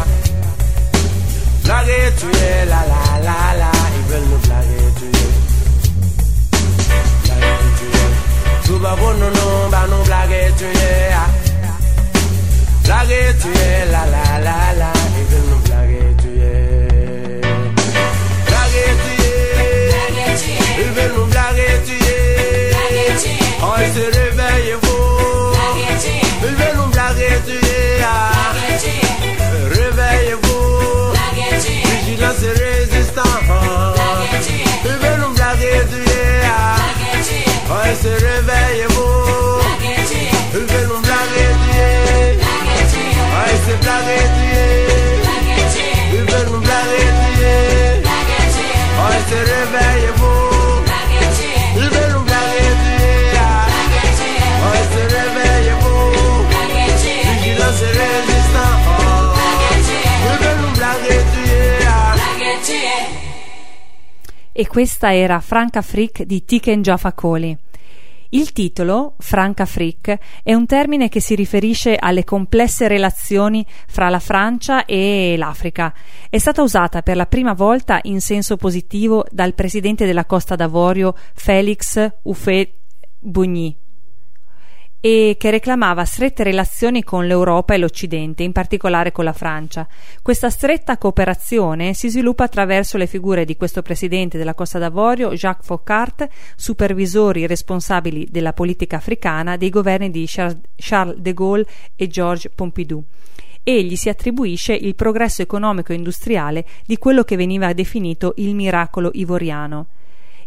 Blaguer 1.65 2.13
tu 2.19 2.25
es, 2.25 2.65
la 2.65 2.81
la 2.91 3.19
la 3.21 3.57
la. 3.59 3.71
Ils 3.95 4.05
veulent 4.11 4.29
nous 4.31 4.39
blaguer 4.47 4.89
tu 4.97 5.05
es. 5.05 5.09
Sou 8.69 8.77
ba 8.77 8.91
bon 8.93 9.17
nou 9.17 9.31
nou, 9.33 9.69
ba 9.73 9.79
nou 9.89 10.03
blage 10.05 10.41
tuye 10.59 10.91
ah. 11.17 11.25
Blage 12.85 13.21
tuye, 13.41 13.71
la 13.89 14.05
la 14.13 14.23
la 14.45 14.59
la 14.83 14.91
E 14.93 15.25
ven 15.33 15.49
nou. 15.49 15.68
E 64.59 64.67
questa 64.67 65.15
era 65.15 65.39
Franca 65.39 65.81
Frick 65.81 66.23
di 66.23 66.43
Tiken 66.43 66.81
Jaffa 66.81 67.13
Coli. 67.13 67.57
Il 68.31 68.51
titolo, 68.51 69.13
Franca 69.17 69.65
Frick, 69.65 70.17
è 70.43 70.53
un 70.53 70.65
termine 70.65 71.07
che 71.07 71.21
si 71.21 71.33
riferisce 71.33 71.95
alle 71.95 72.25
complesse 72.25 72.89
relazioni 72.89 73.65
fra 73.87 74.09
la 74.09 74.19
Francia 74.19 74.83
e 74.83 75.35
l'Africa. 75.37 75.93
È 76.29 76.37
stata 76.37 76.61
usata 76.61 77.01
per 77.03 77.15
la 77.15 77.25
prima 77.25 77.53
volta 77.53 77.99
in 78.01 78.19
senso 78.19 78.57
positivo 78.57 79.23
dal 79.31 79.53
presidente 79.53 80.05
della 80.05 80.25
Costa 80.25 80.57
d'Avorio 80.57 81.15
Félix 81.35 82.15
Houphouët-Boigny 82.23 83.88
e 85.01 85.35
che 85.39 85.49
reclamava 85.49 86.03
strette 86.03 86.43
relazioni 86.43 87.03
con 87.03 87.25
l'Europa 87.25 87.73
e 87.73 87.77
l'Occidente, 87.77 88.43
in 88.43 88.51
particolare 88.51 89.11
con 89.11 89.23
la 89.23 89.33
Francia. 89.33 89.87
Questa 90.21 90.49
stretta 90.49 90.97
cooperazione 90.97 91.93
si 91.93 92.09
sviluppa 92.09 92.43
attraverso 92.43 92.97
le 92.97 93.07
figure 93.07 93.45
di 93.45 93.55
questo 93.55 93.81
presidente 93.81 94.37
della 94.37 94.53
Costa 94.53 94.77
d'Avorio, 94.77 95.33
Jacques 95.33 95.65
Faucart, 95.65 96.27
supervisori 96.55 97.47
responsabili 97.47 98.27
della 98.29 98.53
politica 98.53 98.97
africana 98.97 99.55
dei 99.55 99.69
governi 99.69 100.11
di 100.11 100.27
Charles 100.27 101.15
de 101.15 101.33
Gaulle 101.33 101.65
e 101.95 102.07
Georges 102.07 102.51
Pompidou. 102.53 103.03
Egli 103.63 103.95
si 103.95 104.09
attribuisce 104.09 104.73
il 104.73 104.95
progresso 104.95 105.41
economico 105.41 105.91
e 105.91 105.95
industriale 105.95 106.65
di 106.85 106.97
quello 106.97 107.23
che 107.23 107.35
veniva 107.35 107.71
definito 107.73 108.33
il 108.37 108.55
miracolo 108.55 109.11
ivoriano. 109.13 109.87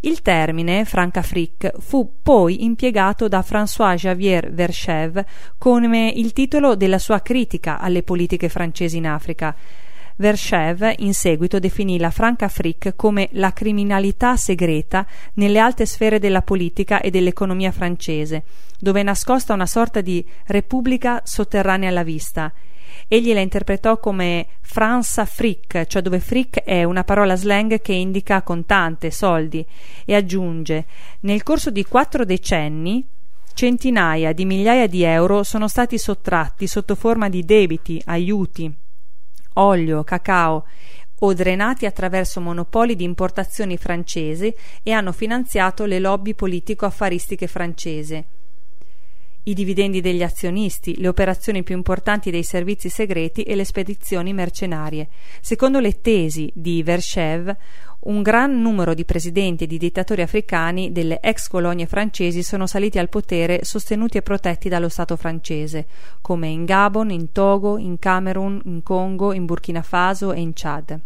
Il 0.05 0.21
termine 0.21 0.83
Francafrique 0.83 1.75
fu 1.79 2.15
poi 2.21 2.65
impiegato 2.65 3.29
da 3.29 3.41
François-Xavier 3.41 4.51
Verchev 4.51 5.23
come 5.57 6.11
il 6.13 6.33
titolo 6.33 6.75
della 6.75 6.99
sua 6.99 7.21
critica 7.21 7.79
alle 7.79 8.03
politiche 8.03 8.49
francesi 8.49 8.97
in 8.97 9.07
Africa. 9.07 9.55
Verchev 10.17 10.95
in 10.97 11.13
seguito 11.13 11.57
definì 11.57 11.97
la 11.99 12.11
Francafrique 12.11 12.97
come 12.97 13.29
la 13.31 13.53
criminalità 13.53 14.35
segreta 14.35 15.07
nelle 15.35 15.59
alte 15.59 15.85
sfere 15.85 16.19
della 16.19 16.41
politica 16.41 16.99
e 16.99 17.09
dell'economia 17.09 17.71
francese, 17.71 18.43
dove 18.77 18.99
è 18.99 19.03
nascosta 19.03 19.53
una 19.53 19.65
sorta 19.65 20.01
di 20.01 20.25
repubblica 20.47 21.21
sotterranea 21.23 21.87
alla 21.87 22.03
vista 22.03 22.51
Egli 23.07 23.33
la 23.33 23.39
interpretò 23.39 23.99
come 23.99 24.47
France 24.61 25.25
fric, 25.25 25.85
cioè 25.85 26.01
dove 26.01 26.19
fric 26.19 26.61
è 26.63 26.83
una 26.83 27.03
parola 27.03 27.35
slang 27.35 27.81
che 27.81 27.93
indica 27.93 28.41
contante, 28.41 29.11
soldi, 29.11 29.65
e 30.05 30.15
aggiunge: 30.15 30.85
Nel 31.21 31.43
corso 31.43 31.69
di 31.69 31.83
quattro 31.85 32.25
decenni 32.25 33.05
centinaia 33.53 34.33
di 34.33 34.45
migliaia 34.45 34.87
di 34.87 35.03
euro 35.03 35.43
sono 35.43 35.67
stati 35.67 35.97
sottratti 35.97 36.67
sotto 36.67 36.95
forma 36.95 37.29
di 37.29 37.45
debiti, 37.45 38.01
aiuti, 38.05 38.73
olio, 39.53 40.03
cacao 40.03 40.65
o 41.19 41.33
drenati 41.33 41.85
attraverso 41.85 42.41
monopoli 42.41 42.95
di 42.95 43.03
importazioni 43.03 43.77
francesi 43.77 44.53
e 44.81 44.91
hanno 44.91 45.11
finanziato 45.11 45.85
le 45.85 45.99
lobby 45.99 46.33
politico-affaristiche 46.33 47.47
francesi 47.47 48.25
i 49.43 49.53
dividendi 49.53 50.01
degli 50.01 50.23
azionisti, 50.23 50.99
le 50.99 51.07
operazioni 51.07 51.63
più 51.63 51.75
importanti 51.75 52.31
dei 52.31 52.43
servizi 52.43 52.89
segreti 52.89 53.43
e 53.43 53.55
le 53.55 53.65
spedizioni 53.65 54.33
mercenarie. 54.33 55.09
Secondo 55.41 55.79
le 55.79 56.01
tesi 56.01 56.51
di 56.53 56.81
Verchev, 56.83 57.55
un 58.03 58.21
gran 58.21 58.61
numero 58.61 58.93
di 58.93 59.05
presidenti 59.05 59.63
e 59.63 59.67
di 59.67 59.77
dittatori 59.77 60.21
africani 60.21 60.91
delle 60.91 61.19
ex 61.21 61.47
colonie 61.47 61.85
francesi 61.85 62.43
sono 62.43 62.67
saliti 62.67 62.99
al 62.99 63.09
potere 63.09 63.63
sostenuti 63.63 64.17
e 64.17 64.21
protetti 64.21 64.67
dallo 64.69 64.89
Stato 64.89 65.15
francese, 65.15 65.87
come 66.21 66.47
in 66.47 66.65
Gabon, 66.65 67.11
in 67.11 67.31
Togo, 67.31 67.77
in 67.77 67.99
Camerun, 67.99 68.61
in 68.65 68.83
Congo, 68.83 69.31
in 69.31 69.45
Burkina 69.45 69.81
Faso 69.81 70.33
e 70.33 70.41
in 70.41 70.51
Chad. 70.53 70.99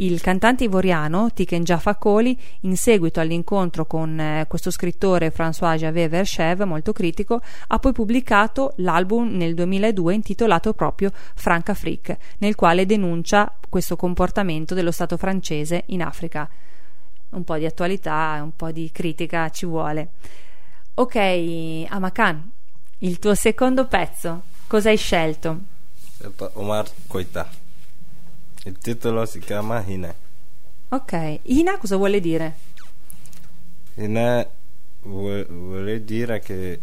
Il 0.00 0.20
cantante 0.20 0.62
ivoriano 0.62 1.32
Tiken 1.32 1.64
Jaffa 1.64 1.96
Koli, 1.96 2.40
in 2.60 2.76
seguito 2.76 3.18
all'incontro 3.18 3.84
con 3.84 4.20
eh, 4.20 4.44
questo 4.46 4.70
scrittore 4.70 5.32
François-Javier 5.32 6.08
Verchev, 6.08 6.62
molto 6.62 6.92
critico, 6.92 7.40
ha 7.66 7.78
poi 7.80 7.92
pubblicato 7.92 8.74
l'album 8.76 9.34
nel 9.36 9.54
2002 9.54 10.14
intitolato 10.14 10.72
proprio 10.72 11.10
Franca 11.34 11.74
Frick, 11.74 12.16
nel 12.38 12.54
quale 12.54 12.86
denuncia 12.86 13.52
questo 13.68 13.96
comportamento 13.96 14.72
dello 14.72 14.92
Stato 14.92 15.16
francese 15.16 15.82
in 15.86 16.02
Africa. 16.02 16.48
Un 17.30 17.42
po' 17.42 17.56
di 17.56 17.66
attualità, 17.66 18.38
un 18.40 18.54
po' 18.54 18.70
di 18.70 18.92
critica 18.92 19.50
ci 19.50 19.66
vuole. 19.66 20.10
Ok, 20.94 21.86
Amakan, 21.88 22.50
il 22.98 23.18
tuo 23.18 23.34
secondo 23.34 23.88
pezzo, 23.88 24.42
cosa 24.68 24.90
hai 24.90 24.96
scelto? 24.96 25.58
Omar 26.52 26.88
Koita. 27.08 27.57
Il 28.64 28.78
titolo 28.78 29.24
si 29.24 29.38
chiama 29.38 29.82
Hina. 29.86 30.12
Ok, 30.90 31.40
Hina 31.42 31.78
cosa 31.78 31.96
vuole 31.96 32.20
dire? 32.20 32.56
Hina 33.94 34.46
vuole 35.02 36.04
dire 36.04 36.40
che... 36.40 36.80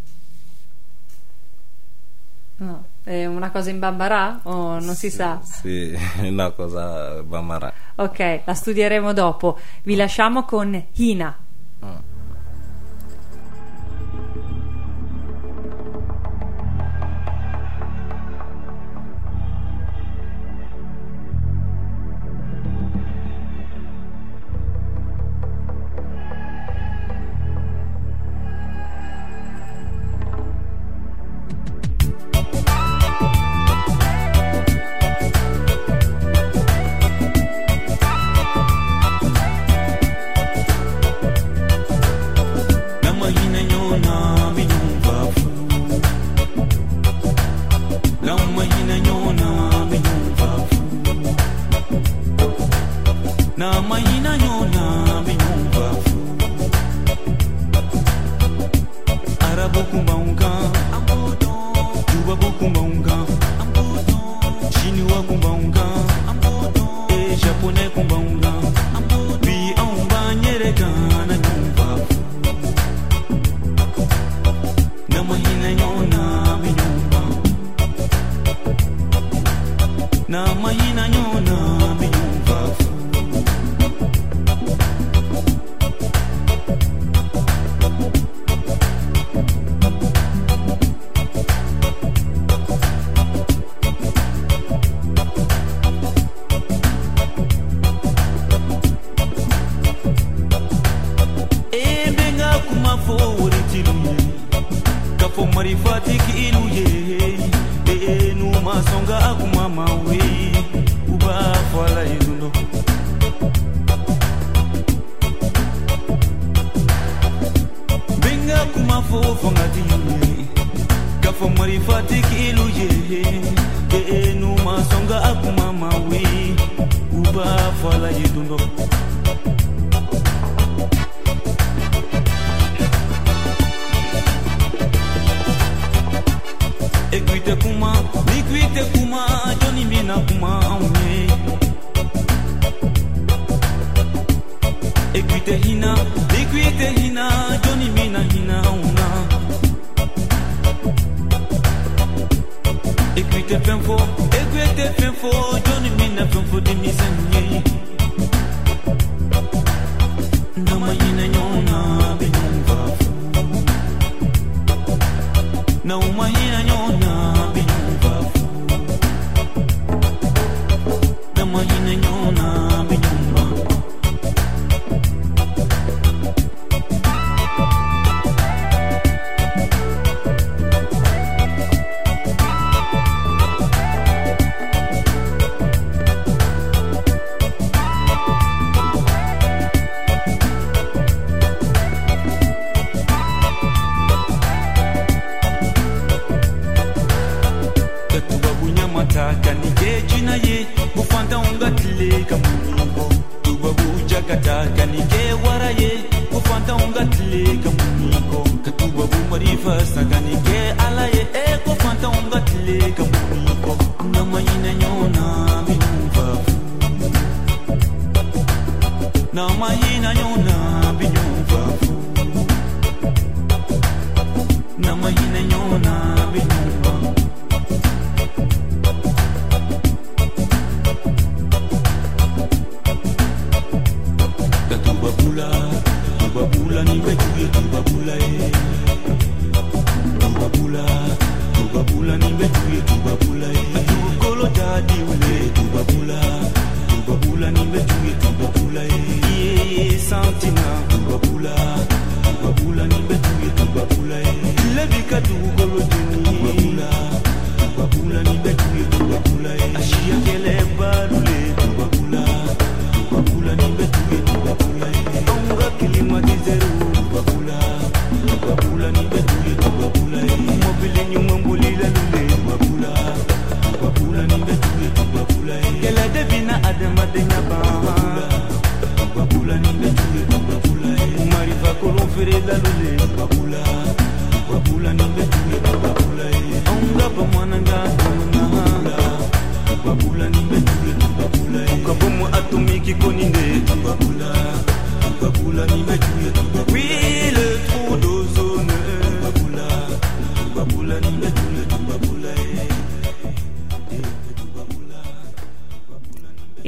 No, 2.57 2.85
è 3.03 3.25
una 3.25 3.51
cosa 3.51 3.69
in 3.69 3.79
Bambara 3.79 4.39
o 4.43 4.79
non 4.79 4.95
si 4.95 5.09
sa? 5.09 5.41
Sì, 5.43 5.91
è 5.91 6.27
una 6.27 6.51
cosa 6.51 7.21
Bambara. 7.21 7.73
Ok, 7.95 8.41
la 8.45 8.53
studieremo 8.53 9.11
dopo. 9.11 9.59
Vi 9.83 9.95
lasciamo 9.95 10.43
con 10.45 10.81
Hina. 10.93 11.37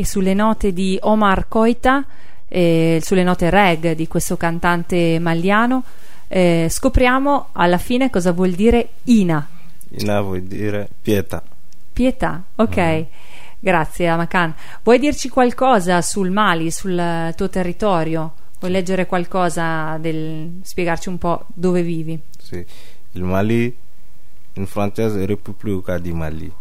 Sulle 0.08 0.34
note 0.34 0.74
di 0.74 0.98
Omar 1.00 1.48
Koita, 1.48 2.04
eh, 2.48 3.00
sulle 3.04 3.24
note 3.24 3.52
reg 3.52 3.92
di 3.92 4.08
questo 4.08 4.38
cantante 4.38 5.20
maliano, 5.20 5.84
eh, 6.28 6.68
scopriamo 6.70 7.50
alla 7.52 7.78
fine 7.78 8.10
cosa 8.10 8.32
vuol 8.32 8.52
dire 8.52 8.90
Ina. 9.04 9.48
Ina 10.00 10.22
vuol 10.22 10.42
dire 10.42 10.90
pietà. 11.00 11.44
Pietà, 11.94 12.44
ok. 12.56 13.06
Grazie 13.60 14.08
Amakan. 14.08 14.54
Vuoi 14.84 15.00
dirci 15.00 15.30
qualcosa 15.30 16.02
sul 16.02 16.30
Mali, 16.30 16.72
sul 16.72 17.34
tuo 17.36 17.50
territorio? 17.50 18.34
Vuoi 18.60 18.72
leggere 18.72 19.06
qualcosa 19.06 19.98
del 20.00 20.60
spiegarci 20.64 21.10
un 21.10 21.18
po' 21.18 21.46
dove 21.54 21.82
vivi? 21.82 22.20
Sì. 22.38 22.66
Il 23.12 23.24
Mali, 23.24 23.76
in 24.54 24.66
francese 24.66 25.26
Repubblica 25.26 25.98
di 25.98 26.14
Mali, 26.14 26.52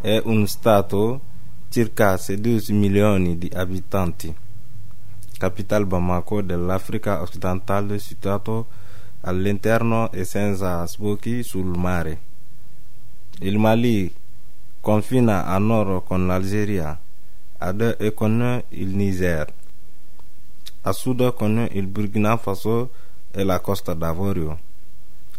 è 0.00 0.20
un 0.24 0.46
stato 0.46 1.20
circa 1.70 2.16
16 2.16 2.72
milioni 2.72 3.38
di 3.38 3.48
abitanti. 3.54 4.34
Capitale 5.38 5.86
Bamako 5.86 6.42
dell'Africa 6.42 7.22
occidentale 7.22 8.00
situato 8.00 8.66
all'interno 9.20 10.10
e 10.10 10.24
senza 10.24 10.84
sbocchi 10.84 11.44
sul 11.44 11.78
mare. 11.78 12.20
Il 13.38 13.58
Mali 13.58 14.12
confina 14.80 15.46
a 15.46 15.58
nord 15.58 16.02
con 16.04 16.26
l'Algeria, 16.26 16.98
ad 17.58 17.80
est 17.80 18.14
con 18.14 18.64
il 18.70 18.88
Niger, 18.88 19.52
a 20.82 20.92
sud 20.92 21.34
con 21.34 21.68
il 21.70 21.86
Burkina 21.86 22.36
Faso 22.36 22.90
e 23.30 23.44
la 23.44 23.60
Costa 23.60 23.94
d'Avorio, 23.94 24.58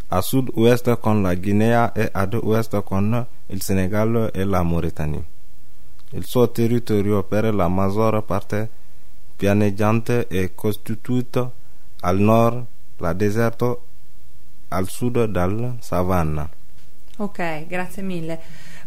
a 0.08 0.22
sud-ouest 0.22 0.98
con 1.00 1.22
la 1.24 1.36
Guinea 1.36 1.92
e 1.92 2.10
ad 2.10 2.36
ouest 2.36 2.82
con 2.84 3.28
il 3.48 3.62
Senegal 3.62 4.30
e 4.34 4.46
la 4.46 4.64
Mauritanie. 4.64 5.31
Il 6.14 6.26
suo 6.26 6.50
territorio 6.52 7.24
per 7.24 7.54
la 7.54 7.70
maggior 7.70 8.24
parte 8.24 8.70
pianeggiante 9.36 10.28
è 10.28 10.54
costituito 10.54 11.54
al 12.02 12.20
nord 12.20 12.66
dal 12.98 13.16
deserto, 13.16 13.86
al 14.68 14.88
sud 14.90 15.26
dalla 15.26 15.76
savanna. 15.80 16.50
Ok, 17.18 17.66
grazie 17.66 18.04
mille. 18.04 18.40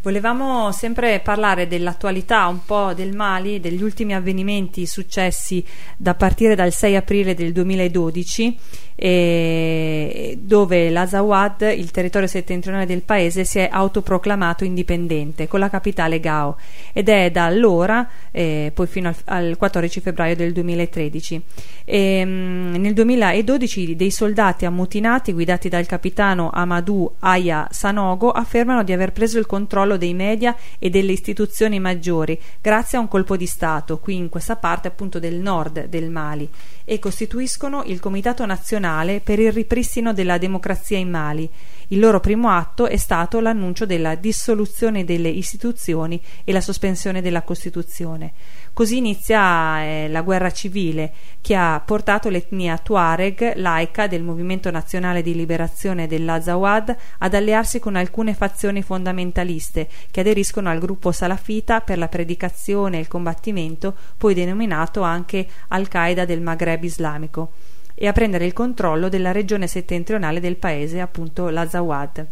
Volevamo 0.04 0.70
sempre 0.70 1.18
parlare 1.20 1.66
dell'attualità 1.66 2.46
un 2.48 2.62
po' 2.66 2.92
del 2.92 3.16
Mali, 3.16 3.58
degli 3.58 3.82
ultimi 3.82 4.14
avvenimenti 4.14 4.84
successi 4.84 5.64
da 5.96 6.14
partire 6.14 6.54
dal 6.54 6.72
6 6.74 6.94
aprile 6.94 7.32
del 7.32 7.52
2012, 7.52 8.58
eh, 8.96 10.38
dove 10.40 10.90
l'Azawad, 10.90 11.72
il 11.74 11.90
territorio 11.90 12.28
settentrionale 12.28 12.84
del 12.84 13.00
paese, 13.00 13.44
si 13.44 13.58
è 13.58 13.68
autoproclamato 13.72 14.64
indipendente 14.64 15.48
con 15.48 15.58
la 15.58 15.70
capitale 15.70 16.20
Gao 16.20 16.58
ed 16.92 17.08
è 17.08 17.30
da 17.30 17.46
allora, 17.46 18.06
eh, 18.30 18.72
poi 18.74 18.86
fino 18.86 19.08
al, 19.08 19.16
al 19.24 19.56
14 19.56 20.00
febbraio 20.00 20.36
del 20.36 20.52
2013. 20.52 21.42
E, 21.86 22.24
mh, 22.24 22.76
nel 22.76 22.92
2012 22.92 23.96
dei 23.96 24.10
soldati 24.10 24.66
ammutinati 24.66 25.32
guidati 25.32 25.70
dal 25.70 25.86
capitano 25.86 26.50
Amadou 26.52 27.10
Aya 27.20 27.68
Sanogo 27.70 28.30
affermano 28.30 28.84
di 28.84 28.92
aver 28.92 29.12
preso 29.12 29.38
il 29.38 29.46
controllo 29.46 29.93
dei 29.96 30.14
media 30.14 30.56
e 30.78 30.90
delle 30.90 31.12
istituzioni 31.12 31.80
maggiori 31.80 32.40
grazie 32.60 32.98
a 32.98 33.00
un 33.00 33.08
colpo 33.08 33.36
di 33.36 33.46
Stato 33.46 33.98
qui 33.98 34.16
in 34.16 34.28
questa 34.28 34.56
parte 34.56 34.88
appunto 34.88 35.18
del 35.18 35.36
nord 35.36 35.86
del 35.86 36.10
Mali 36.10 36.48
e 36.84 36.98
costituiscono 36.98 37.82
il 37.86 38.00
Comitato 38.00 38.44
Nazionale 38.44 39.20
per 39.20 39.38
il 39.38 39.52
ripristino 39.52 40.12
della 40.12 40.38
democrazia 40.38 40.98
in 40.98 41.08
Mali. 41.08 41.48
Il 41.88 41.98
loro 41.98 42.20
primo 42.20 42.50
atto 42.50 42.86
è 42.86 42.96
stato 42.96 43.40
l'annuncio 43.40 43.86
della 43.86 44.14
dissoluzione 44.14 45.04
delle 45.04 45.28
istituzioni 45.28 46.20
e 46.44 46.52
la 46.52 46.60
sospensione 46.60 47.22
della 47.22 47.42
Costituzione. 47.42 48.32
Così 48.74 48.96
inizia 48.96 49.84
eh, 49.84 50.08
la 50.08 50.22
guerra 50.22 50.50
civile 50.50 51.12
che 51.40 51.54
ha 51.54 51.80
portato 51.86 52.28
l'etnia 52.28 52.76
Tuareg, 52.76 53.54
laica 53.54 54.08
del 54.08 54.24
Movimento 54.24 54.68
Nazionale 54.72 55.22
di 55.22 55.32
Liberazione 55.32 56.08
dell'Azawad, 56.08 56.96
ad 57.18 57.34
allearsi 57.34 57.78
con 57.78 57.94
alcune 57.94 58.34
fazioni 58.34 58.82
fondamentaliste 58.82 59.88
che 60.10 60.20
aderiscono 60.20 60.70
al 60.70 60.80
gruppo 60.80 61.12
salafita 61.12 61.82
per 61.82 61.98
la 61.98 62.08
predicazione 62.08 62.96
e 62.96 63.00
il 63.00 63.08
combattimento, 63.08 63.94
poi 64.18 64.34
denominato 64.34 65.02
anche 65.02 65.46
Al-Qaeda 65.68 66.24
del 66.24 66.40
Maghreb 66.40 66.82
islamico 66.82 67.52
e 67.94 68.08
a 68.08 68.12
prendere 68.12 68.44
il 68.44 68.52
controllo 68.52 69.08
della 69.08 69.30
regione 69.30 69.68
settentrionale 69.68 70.40
del 70.40 70.56
paese, 70.56 71.00
appunto 71.00 71.48
l'Azawad. 71.48 72.26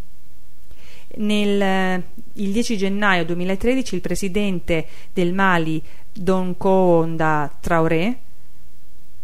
Nel, 1.14 2.02
il 2.34 2.52
10 2.52 2.76
gennaio 2.76 3.24
2013 3.24 3.94
il 3.94 4.00
presidente 4.00 4.86
del 5.12 5.32
Mali, 5.32 5.82
Don 6.12 6.56
Koonda 6.56 7.50
Traoré, 7.60 8.18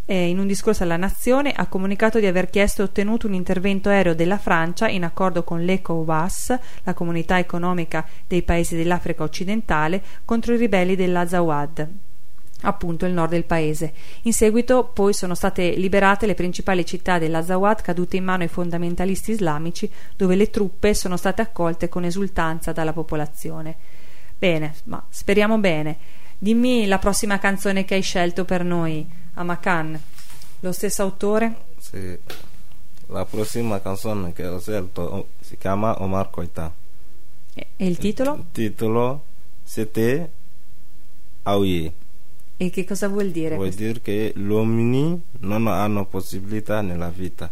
eh, 0.05 0.29
in 0.29 0.39
un 0.39 0.47
discorso 0.47 0.83
alla 0.83 0.97
nazione 0.97 1.53
ha 1.53 1.67
comunicato 1.67 2.19
di 2.19 2.27
aver 2.27 2.49
chiesto 2.49 2.81
e 2.81 2.85
ottenuto 2.87 3.27
un 3.27 3.35
intervento 3.35 3.91
aereo 3.91 4.15
della 4.15 4.39
Francia 4.39 4.89
in 4.89 5.05
accordo 5.05 5.45
con 5.45 5.63
l'ECOWAS, 5.65 6.59
la 6.85 6.95
comunità 6.95 7.39
economica 7.39 8.07
dei 8.27 8.43
paesi 8.43 8.75
dell'Africa 8.75 9.23
occidentale, 9.23 10.03
contro 10.25 10.55
i 10.55 10.57
ribelli 10.57 10.97
dell'Azawad 10.97 11.89
appunto 12.63 13.07
il 13.07 13.13
nord 13.13 13.31
del 13.31 13.45
paese. 13.45 13.93
In 14.23 14.33
seguito 14.33 14.85
poi 14.85 15.13
sono 15.13 15.35
state 15.35 15.71
liberate 15.71 16.27
le 16.27 16.35
principali 16.35 16.85
città 16.85 17.19
dell'Azawad 17.19 17.83
cadute 17.83 18.17
in 18.17 18.25
mano 18.25 18.43
ai 18.43 18.49
fondamentalisti 18.49 19.33
islamici, 19.33 19.91
dove 20.17 20.35
le 20.35 20.51
truppe 20.51 20.95
sono 20.95 21.17
state 21.17 21.43
accolte 21.43 21.89
con 21.89 22.05
esultanza 22.05 22.73
dalla 22.73 22.93
popolazione. 22.93 23.77
Bene, 24.39 24.75
ma 24.85 25.05
speriamo 25.09 25.59
bene. 25.59 25.97
Dimmi 26.39 26.87
la 26.87 26.99
prossima 26.99 27.39
canzone 27.39 27.85
che 27.85 27.95
hai 27.95 28.03
scelto 28.03 28.45
per 28.45 28.65
noi, 28.65 29.07
Amakan. 29.35 30.01
Lo 30.61 30.73
stesso 30.73 31.03
autore? 31.03 31.55
Sì. 31.79 32.19
La 33.07 33.25
prossima 33.25 33.81
canzone 33.81 34.33
che 34.33 34.47
ho 34.47 34.61
scelto 34.61 35.29
si 35.41 35.57
chiama 35.57 36.03
Omar 36.03 36.31
Koita. 36.31 36.73
E 37.55 37.87
il 37.87 37.97
titolo? 37.99 38.35
Il 38.35 38.45
titolo 38.53 39.23
C'était 39.65 40.29
Aouye. 41.45 41.93
E 42.61 42.71
che 42.71 42.85
cosa 42.85 43.07
vuol 43.07 43.31
dire? 43.31 43.55
Vuol 43.55 43.69
questo? 43.69 43.83
dire 43.83 44.01
che 44.03 44.33
gli 44.35 44.49
uomini 44.49 45.21
non 45.41 45.69
hanno 45.69 46.05
possibilità 46.07 46.81
nella 46.81 47.09
vita. 47.09 47.49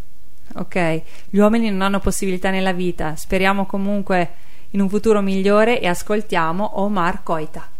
Ok, 0.57 1.03
gli 1.31 1.39
uomini 1.39 1.71
non 1.71 1.83
hanno 1.83 2.01
possibilità 2.01 2.51
nella 2.51 2.73
vita. 2.73 3.15
Speriamo 3.15 3.67
comunque 3.67 4.31
in 4.71 4.81
un 4.81 4.89
futuro 4.89 5.21
migliore 5.23 5.81
e 5.81 5.87
ascoltiamo 5.87 6.81
Omar 6.81 7.23
Koita. 7.23 7.71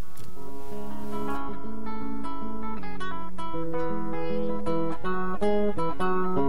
Mama 5.87 6.46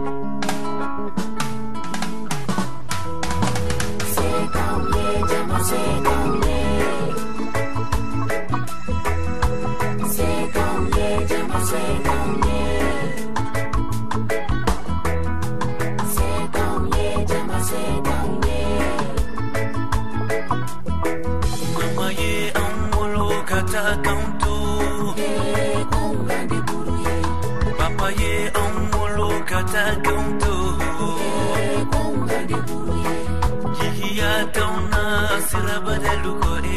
sirra 35.49 35.77
badalu 35.85 36.31
godhe 36.41 36.75
eh. 36.75 36.76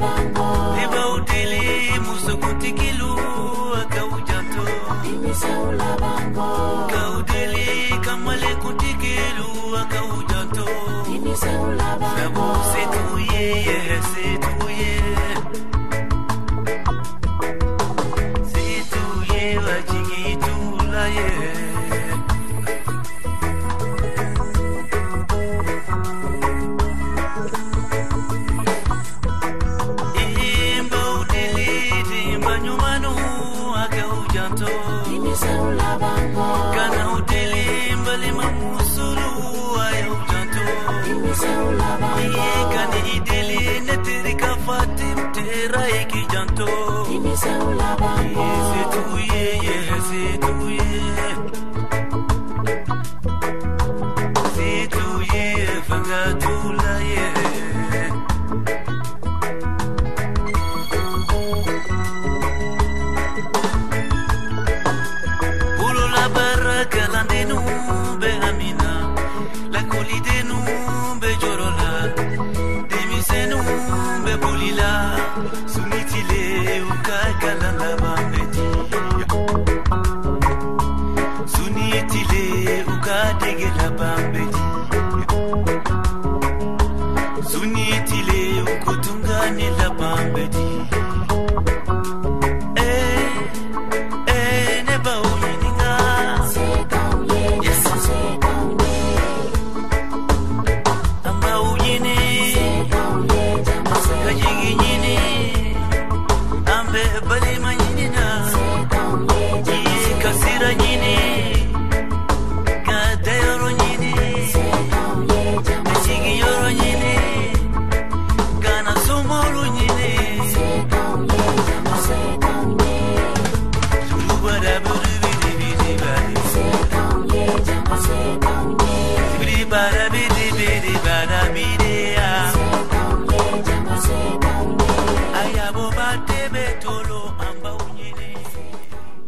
Ne 0.00 0.43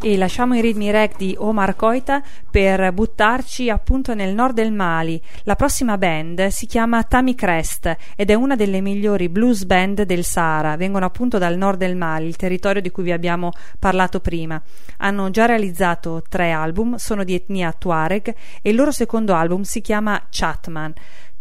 E 0.07 0.16
lasciamo 0.16 0.54
i 0.54 0.61
ritmi 0.61 0.92
rec 0.92 1.16
di 1.16 1.34
Omar 1.36 1.74
Koita 1.74 2.22
per 2.48 2.92
buttarci 2.92 3.68
appunto 3.68 4.14
nel 4.14 4.34
nord 4.34 4.54
del 4.54 4.70
Mali. 4.70 5.20
La 5.42 5.57
prossima 5.57 5.98
band 5.98 6.46
si 6.46 6.66
chiama 6.66 7.02
Tami 7.02 7.34
Crest 7.34 7.96
ed 8.14 8.30
è 8.30 8.34
una 8.34 8.54
delle 8.54 8.80
migliori 8.80 9.28
blues 9.28 9.64
band 9.64 10.02
del 10.02 10.22
Sahara. 10.22 10.76
Vengono 10.76 11.07
appunto 11.07 11.38
dal 11.38 11.57
nord 11.57 11.80
del 11.80 11.96
Mali, 11.96 12.28
il 12.28 12.36
territorio 12.36 12.80
di 12.80 12.92
cui 12.92 13.02
vi 13.02 13.11
abbiamo 13.11 13.50
parlato 13.80 14.20
prima. 14.20 14.62
Hanno 14.98 15.28
già 15.30 15.46
realizzato 15.46 16.22
tre 16.28 16.52
album, 16.52 16.94
sono 16.94 17.24
di 17.24 17.34
etnia 17.34 17.74
Tuareg 17.76 18.32
e 18.62 18.70
il 18.70 18.76
loro 18.76 18.92
secondo 18.92 19.34
album 19.34 19.62
si 19.62 19.80
chiama 19.80 20.24
Chatman. 20.30 20.94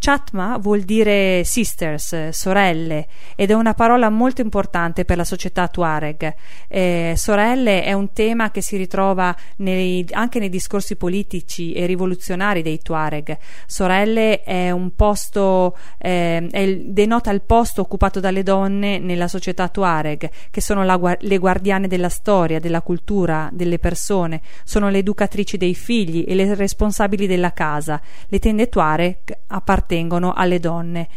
Chatma 0.06 0.60
vuol 0.60 0.82
dire 0.82 1.44
sisters, 1.44 2.30
sorelle, 2.30 3.08
ed 3.36 3.50
è 3.50 3.56
una 3.56 3.74
parola 3.74 4.12
molto 4.12 4.42
importante 4.42 5.04
per 5.04 5.18
la 5.18 5.24
società 5.24 5.68
Tuareg. 5.68 6.32
Eh, 6.68 7.16
sorelle 7.18 7.82
è 7.82 7.92
un 7.92 8.14
tema 8.14 8.52
che 8.52 8.62
si 8.62 8.78
ritrova 8.78 9.36
nei, 9.58 10.06
anche 10.12 10.38
nei 10.38 10.50
discorsi 10.50 10.96
politici 10.96 11.74
e 11.74 11.88
rivoluzionari 11.88 12.62
dei 12.62 12.78
Tuareg. 12.84 13.36
Sorelle 13.66 14.44
è 14.44 14.70
un 14.70 14.94
posto, 14.94 15.76
eh, 15.98 16.50
è 16.52 16.76
denota 16.76 17.32
il 17.32 17.42
posto 17.42 17.82
occupato 17.82 18.20
dalle 18.20 18.44
donne 18.44 19.00
nella 19.00 19.28
società 19.28 19.70
Tuareg, 19.70 20.30
che 20.52 20.62
sono 20.62 20.84
la, 20.84 21.18
le 21.20 21.38
guardiane 21.40 21.88
della 21.88 22.10
storia, 22.10 22.60
della 22.60 22.84
cultura, 22.84 23.50
delle 23.52 23.80
persone, 23.80 24.42
sono 24.66 24.90
le 24.90 25.00
educatrici 25.00 25.58
dei 25.58 25.74
figli 25.74 26.26
e 26.28 26.36
le 26.36 26.54
responsabili 26.54 27.26
della 27.26 27.54
casa. 27.54 28.00
Le 28.28 28.38
tende 28.38 28.70
Tuareg 28.70 29.36
appartengono 29.48 29.94
appartengono 29.96 30.34
alle 30.34 30.60
donne. 30.60 31.08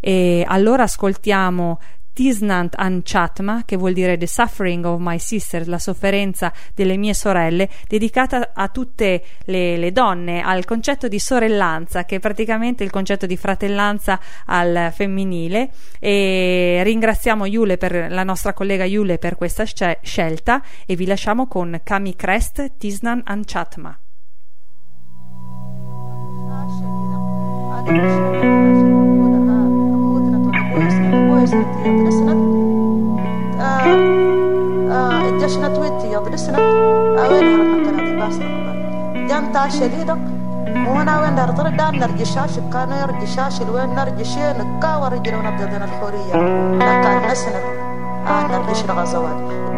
E 0.00 0.44
allora 0.46 0.84
ascoltiamo 0.84 1.80
Tisnant 2.12 2.74
an 2.76 3.02
Chatma, 3.04 3.62
che 3.64 3.76
vuol 3.76 3.92
dire 3.92 4.16
The 4.16 4.26
Suffering 4.26 4.84
of 4.84 4.98
My 5.00 5.20
Sisters, 5.20 5.68
la 5.68 5.78
sofferenza 5.78 6.52
delle 6.74 6.96
mie 6.96 7.14
sorelle, 7.14 7.68
dedicata 7.86 8.50
a 8.54 8.68
tutte 8.68 9.22
le, 9.44 9.76
le, 9.76 9.92
donne, 9.92 10.42
al 10.42 10.64
concetto 10.64 11.06
di 11.06 11.20
sorellanza, 11.20 12.04
che 12.04 12.16
è 12.16 12.18
praticamente 12.18 12.82
il 12.82 12.90
concetto 12.90 13.26
di 13.26 13.36
fratellanza 13.36 14.18
al 14.46 14.90
femminile. 14.92 15.70
E 16.00 16.80
ringraziamo 16.82 17.46
Yule 17.46 17.76
per, 17.76 18.10
la 18.10 18.24
nostra 18.24 18.52
collega 18.52 18.84
Yule 18.84 19.18
per 19.18 19.36
questa 19.36 19.64
scelta 19.64 20.62
e 20.86 20.96
vi 20.96 21.06
lasciamo 21.06 21.46
con 21.46 21.80
Kami 21.84 22.16
Crest 22.16 22.78
Tisnan 22.78 23.22
an 23.26 23.44
دشنت 35.48 35.78
ويتي 35.78 36.12
يضرسنا 36.12 36.58
أوين 36.58 37.44
هرنا 37.44 37.90
كنا 37.90 38.24
باسنا 38.24 38.44
كمان 38.44 39.26
جام 39.26 39.52
تا 39.52 39.68
شديدك 39.68 40.18
وأنا 40.88 41.20
وين 41.20 41.34
دار 41.34 41.50
طرد 41.50 41.76
دار 41.76 41.96
نرجي 41.96 42.24
شاش 42.24 42.58
كانوا 42.72 42.96
يرجي 43.02 43.26
شاش 43.26 43.62
الوين 43.62 43.94
نرجي 43.94 44.24
شين 44.24 44.80
كا 44.82 44.96
ورجي 44.96 45.30
لو 45.30 45.42
نبدأ 45.42 45.84
الحورية 45.84 46.34
لكن 46.74 47.28
نسنا 47.30 47.60
آه 48.26 48.46
نرجي 48.58 48.74
شرغ 48.74 49.04
زواج 49.04 49.68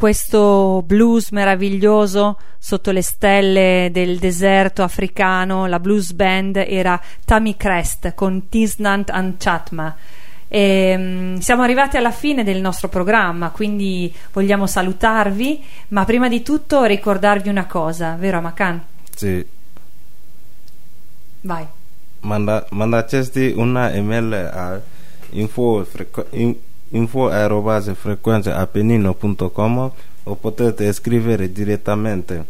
Questo 0.00 0.82
blues 0.86 1.28
meraviglioso 1.28 2.38
sotto 2.56 2.90
le 2.90 3.02
stelle 3.02 3.90
del 3.92 4.16
deserto 4.16 4.82
africano, 4.82 5.66
la 5.66 5.78
blues 5.78 6.12
band 6.12 6.56
era 6.56 6.98
Tammy 7.26 7.54
Crest 7.54 8.14
con 8.14 8.48
Tisnant 8.48 9.10
and 9.10 9.34
Chatma. 9.36 9.94
E, 10.48 10.94
mm, 10.96 11.36
siamo 11.36 11.60
arrivati 11.60 11.98
alla 11.98 12.12
fine 12.12 12.44
del 12.44 12.62
nostro 12.62 12.88
programma, 12.88 13.50
quindi 13.50 14.10
vogliamo 14.32 14.66
salutarvi, 14.66 15.62
ma 15.88 16.06
prima 16.06 16.30
di 16.30 16.40
tutto 16.40 16.84
ricordarvi 16.84 17.50
una 17.50 17.66
cosa, 17.66 18.16
vero 18.18 18.38
Amakan? 18.38 18.82
Sì. 19.14 19.46
Vai. 21.42 21.66
Manda, 22.20 22.66
mandateci 22.70 23.52
una 23.54 23.92
email 23.92 24.32
a 24.32 24.80
info, 25.32 25.84
frequ- 25.84 26.28
in- 26.30 26.56
info 26.90 27.28
arobase 27.28 27.94
frequenzaapennino.com 27.94 29.90
o 30.24 30.34
potete 30.36 30.92
scrivere 30.92 31.50
direttamente 31.52 32.44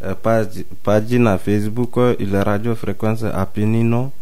eh, 0.00 0.14
pag- 0.14 0.64
pagina 0.80 1.36
Facebook 1.38 2.16
il 2.18 2.42
Radio 2.42 2.74
Frequenza 2.74 3.32
Appennino 3.32 4.12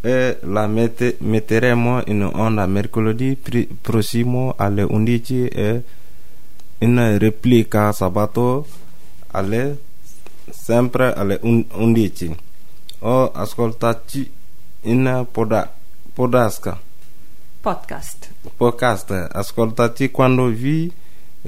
e 0.00 0.38
la 0.42 0.66
mette- 0.66 1.16
metteremo 1.20 2.02
in 2.06 2.22
onda 2.22 2.66
mercoledì 2.66 3.36
pri- 3.36 3.66
prossimo 3.80 4.54
alle 4.56 4.82
11 4.82 5.48
e 5.48 5.82
in 6.78 7.18
replica 7.18 7.92
sabato 7.92 8.66
alle 9.32 9.78
sempre 10.50 11.12
alle 11.12 11.38
un- 11.42 11.64
11 11.72 12.36
o 13.00 13.30
ascoltaci 13.32 14.30
in 14.82 15.26
poda- 15.30 15.70
podasca 16.14 16.78
Podcast. 17.60 18.30
podcast. 18.56 19.10
Ascoltaci 19.32 20.10
quando 20.12 20.46
vi 20.46 20.90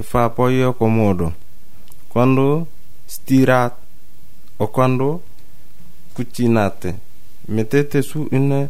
fa 0.01 0.29
poi 0.29 0.75
comodo. 0.77 1.33
Quando 2.09 2.67
stirate 3.05 3.77
o 4.57 4.69
quando 4.69 5.23
cucinate. 6.13 6.99
Mettete 7.47 8.03
su 8.03 8.27
un 8.33 8.69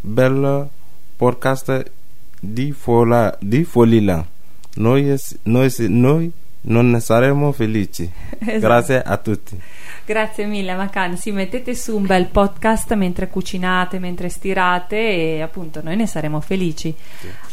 bel 0.00 0.68
podcast 1.16 1.90
di, 2.38 2.72
fola, 2.72 3.36
di 3.40 3.64
folila. 3.64 4.26
Noi, 4.74 5.16
noi, 5.44 5.74
noi 5.88 6.32
non 6.62 7.00
saremo 7.00 7.52
felici. 7.52 8.10
Esatto. 8.42 8.58
grazie 8.58 9.02
a 9.02 9.16
tutti 9.16 9.60
Grazie 10.04 10.46
mille 10.46 10.72
Amakan, 10.72 11.16
sì, 11.16 11.30
mettete 11.30 11.74
su 11.76 11.96
un 11.96 12.06
bel 12.06 12.26
podcast 12.26 12.92
mentre 12.94 13.28
cucinate, 13.28 14.00
mentre 14.00 14.28
stirate 14.28 14.96
e 14.96 15.42
appunto 15.42 15.80
noi 15.82 15.94
ne 15.94 16.06
saremo 16.06 16.40
felici. 16.40 16.92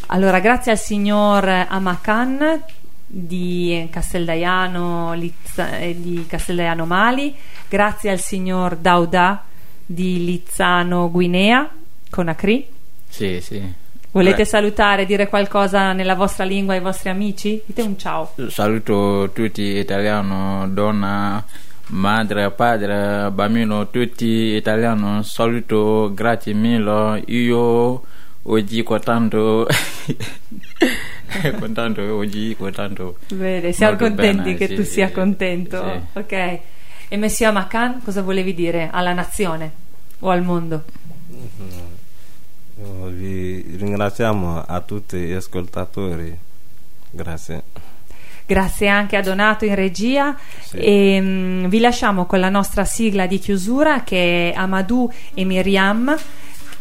Allora, 0.07 0.39
grazie 0.39 0.71
al 0.71 0.79
signor 0.79 1.47
Amakan 1.47 2.63
di 3.05 3.87
Casteldaiano, 3.91 5.13
eh, 5.13 5.95
di 5.99 6.25
Casteldaiano 6.27 6.85
Mali, 6.85 7.35
grazie 7.67 8.11
al 8.11 8.19
signor 8.19 8.75
Dauda 8.77 9.43
di 9.85 10.25
Lizzano 10.25 11.09
Guinea 11.11 11.69
con 12.09 12.29
Acri. 12.29 12.67
Sì, 13.07 13.39
sì. 13.41 13.73
Volete 14.11 14.37
Beh, 14.37 14.45
salutare, 14.45 15.05
dire 15.05 15.27
qualcosa 15.27 15.93
nella 15.93 16.15
vostra 16.15 16.43
lingua 16.43 16.73
ai 16.73 16.79
vostri 16.79 17.09
amici? 17.09 17.61
Dite 17.63 17.81
un 17.83 17.97
ciao. 17.97 18.33
Saluto 18.47 19.29
tutti 19.33 19.61
italiano, 19.61 20.67
donna, 20.67 21.45
madre, 21.89 22.51
padre, 22.51 23.29
bambino, 23.31 23.89
tutti 23.89 24.25
italiano. 24.25 25.21
Saluto, 25.23 26.11
grazie 26.13 26.53
mille. 26.53 27.23
Io 27.27 28.03
oggi 28.43 28.83
contento. 28.83 29.67
contento 31.59 32.01
oggi, 32.15 32.55
contento. 32.57 33.17
Bene, 33.33 33.71
siamo 33.71 33.91
Molto 33.93 34.07
contenti 34.07 34.53
bene, 34.53 34.55
che 34.55 34.67
sì, 34.67 34.75
tu 34.75 34.83
sia 34.83 35.07
sì, 35.07 35.13
contento. 35.13 35.83
sì. 36.13 36.19
Ok. 36.19 36.59
E 37.11 37.17
Messia 37.17 37.51
Macan, 37.51 38.01
cosa 38.03 38.21
volevi 38.21 38.53
dire 38.53 38.89
alla 38.91 39.13
nazione 39.13 39.71
o 40.19 40.29
al 40.29 40.43
mondo? 40.43 40.83
Oh, 42.81 43.07
vi 43.07 43.75
ringraziamo 43.77 44.63
a 44.65 44.79
tutti 44.81 45.17
gli 45.17 45.33
ascoltatori 45.33 46.37
grazie 47.11 47.63
Grazie 48.49 48.87
anche 48.87 49.15
a 49.15 49.21
Donato 49.21 49.63
in 49.65 49.75
regia 49.75 50.35
Sì. 50.59 50.77
e 50.77 51.21
mm, 51.21 51.65
vi 51.67 51.79
lasciamo 51.79 52.25
con 52.25 52.39
la 52.39 52.49
nostra 52.49 52.83
sigla 52.83 53.27
di 53.27 53.37
chiusura 53.37 54.01
che 54.01 54.51
è 54.51 54.57
Amadou 54.57 55.07
e 55.35 55.45
Miriam, 55.45 56.17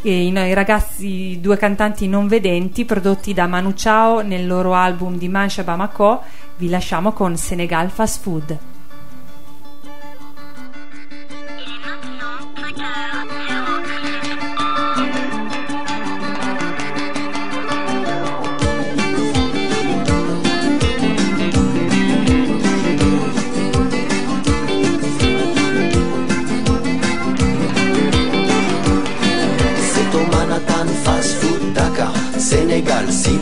i, 0.01 0.29
i 0.33 0.55
ragazzi, 0.55 1.39
due 1.43 1.59
cantanti 1.59 2.09
non 2.09 2.27
vedenti 2.27 2.87
prodotti 2.87 3.35
da 3.35 3.47
Manu 3.47 3.75
Chao 3.75 4.23
nel 4.23 4.47
loro 4.47 4.73
album 4.73 5.19
di 5.19 5.29
Mancha 5.29 5.63
Bamako. 5.63 6.23
Vi 6.57 6.71
lasciamo 6.71 7.13
con 7.13 7.37
Senegal 7.37 7.91
Fast 7.91 8.23
Food. 8.23 8.59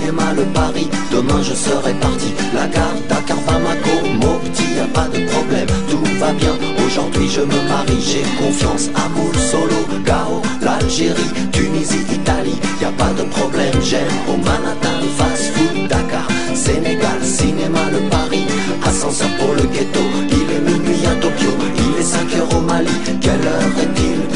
Cinéma, 0.06 0.32
le 0.36 0.44
Paris 0.54 0.88
Demain 1.10 1.42
je 1.42 1.52
serai 1.54 1.92
parti. 1.94 2.32
La 2.54 2.68
gare, 2.68 2.94
Dakar, 3.08 3.38
Bamako, 3.46 4.06
Mopti 4.20 4.62
y 4.76 4.78
a 4.78 4.86
pas 4.94 5.08
de 5.08 5.24
problème, 5.26 5.66
tout 5.90 6.02
va 6.20 6.32
bien 6.32 6.54
Aujourd'hui 6.86 7.28
je 7.28 7.40
me 7.40 7.68
marie, 7.68 8.00
j'ai 8.00 8.22
confiance 8.38 8.88
Amour, 8.94 9.34
Solo, 9.34 9.80
Gao, 10.04 10.42
l'Algérie 10.62 11.32
Tunisie, 11.50 12.04
Italie, 12.12 12.54
y 12.80 12.84
a 12.84 12.92
pas 12.92 13.10
de 13.18 13.24
problème 13.24 13.74
J'aime 13.82 14.06
au 14.28 14.36
Manhattan 14.36 15.02
Fast 15.18 15.50
Food 15.56 15.88
Dakar 15.88 16.28
Sénégal, 16.54 17.18
cinéma, 17.22 17.80
le 17.90 17.98
Paris. 18.08 18.46
Ascenseur 18.84 19.28
pour 19.38 19.54
le 19.54 19.62
ghetto 19.62 20.00
Il 20.30 20.54
est 20.56 20.70
minuit 20.70 21.06
à 21.06 21.14
Tokyo. 21.20 21.50
Il 21.76 22.00
est 22.00 22.04
5 22.04 22.34
heures 22.36 22.56
au 22.56 22.60
Mali. 22.60 22.90
Quelle 23.20 23.32
heure 23.46 23.74
est-il? 23.82 24.35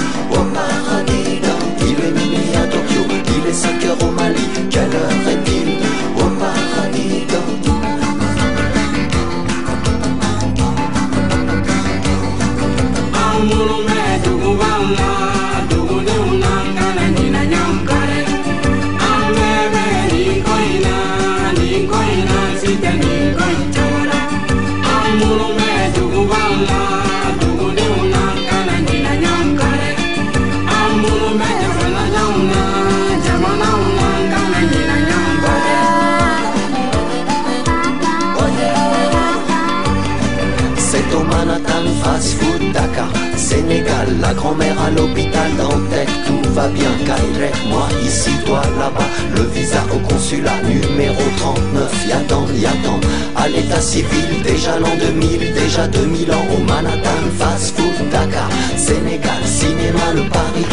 L'hôpital 45.01 45.51
Dantec 45.57 46.09
Tout 46.26 46.51
va 46.51 46.68
bien, 46.68 46.90
Kairek, 47.07 47.55
moi 47.68 47.88
ici, 48.05 48.30
toi 48.44 48.62
là-bas 48.78 49.09
Le 49.36 49.42
visa 49.55 49.82
au 49.92 49.98
consulat 49.98 50.61
numéro 50.62 51.22
39 51.38 52.07
Y'attend, 52.09 52.46
y'attend 52.55 53.01
à 53.36 53.48
l'état 53.48 53.80
civil 53.80 54.42
Déjà 54.44 54.78
l'an 54.78 54.94
2000, 54.98 55.53
déjà 55.55 55.86
2000 55.88 56.32
ans 56.32 56.46
Au 56.57 56.61
Manhattan 56.64 57.20
Fast 57.38 57.76
Food 57.76 58.09
Dakar 58.11 58.48
Sénégal, 58.76 59.40
cinéma, 59.44 60.12
le 60.14 60.22
Paris 60.28 60.68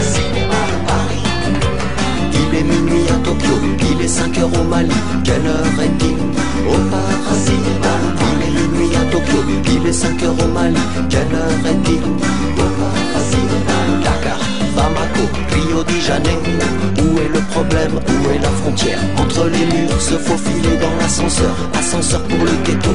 Cinéma, 0.00 0.60
le 0.72 0.86
Paris 0.86 1.22
il 2.34 2.58
est 2.58 2.62
minuit 2.64 3.08
à 3.08 3.16
Tokyo, 3.24 3.54
il 3.90 4.04
est 4.04 4.08
5 4.08 4.38
heures 4.38 4.60
au 4.60 4.64
Mali. 4.64 4.90
Quelle 5.24 5.46
heure 5.46 5.64
est-il? 5.82 6.16
Au 6.68 6.78
paradis. 6.90 7.62
Il 8.20 8.42
est 8.42 8.66
minuit 8.68 8.94
à 8.94 9.10
Tokyo, 9.10 9.38
il 9.74 9.86
est 9.88 9.92
5 9.92 10.22
heures 10.22 10.34
au 10.44 10.48
Mali. 10.48 10.76
Quelle 11.08 11.34
heure 11.34 11.66
est-il? 11.66 11.91
L'ascenseur. 21.22 21.54
Ascenseur 21.74 22.22
pour 22.22 22.38
le 22.38 22.50
ghetto. 22.64 22.90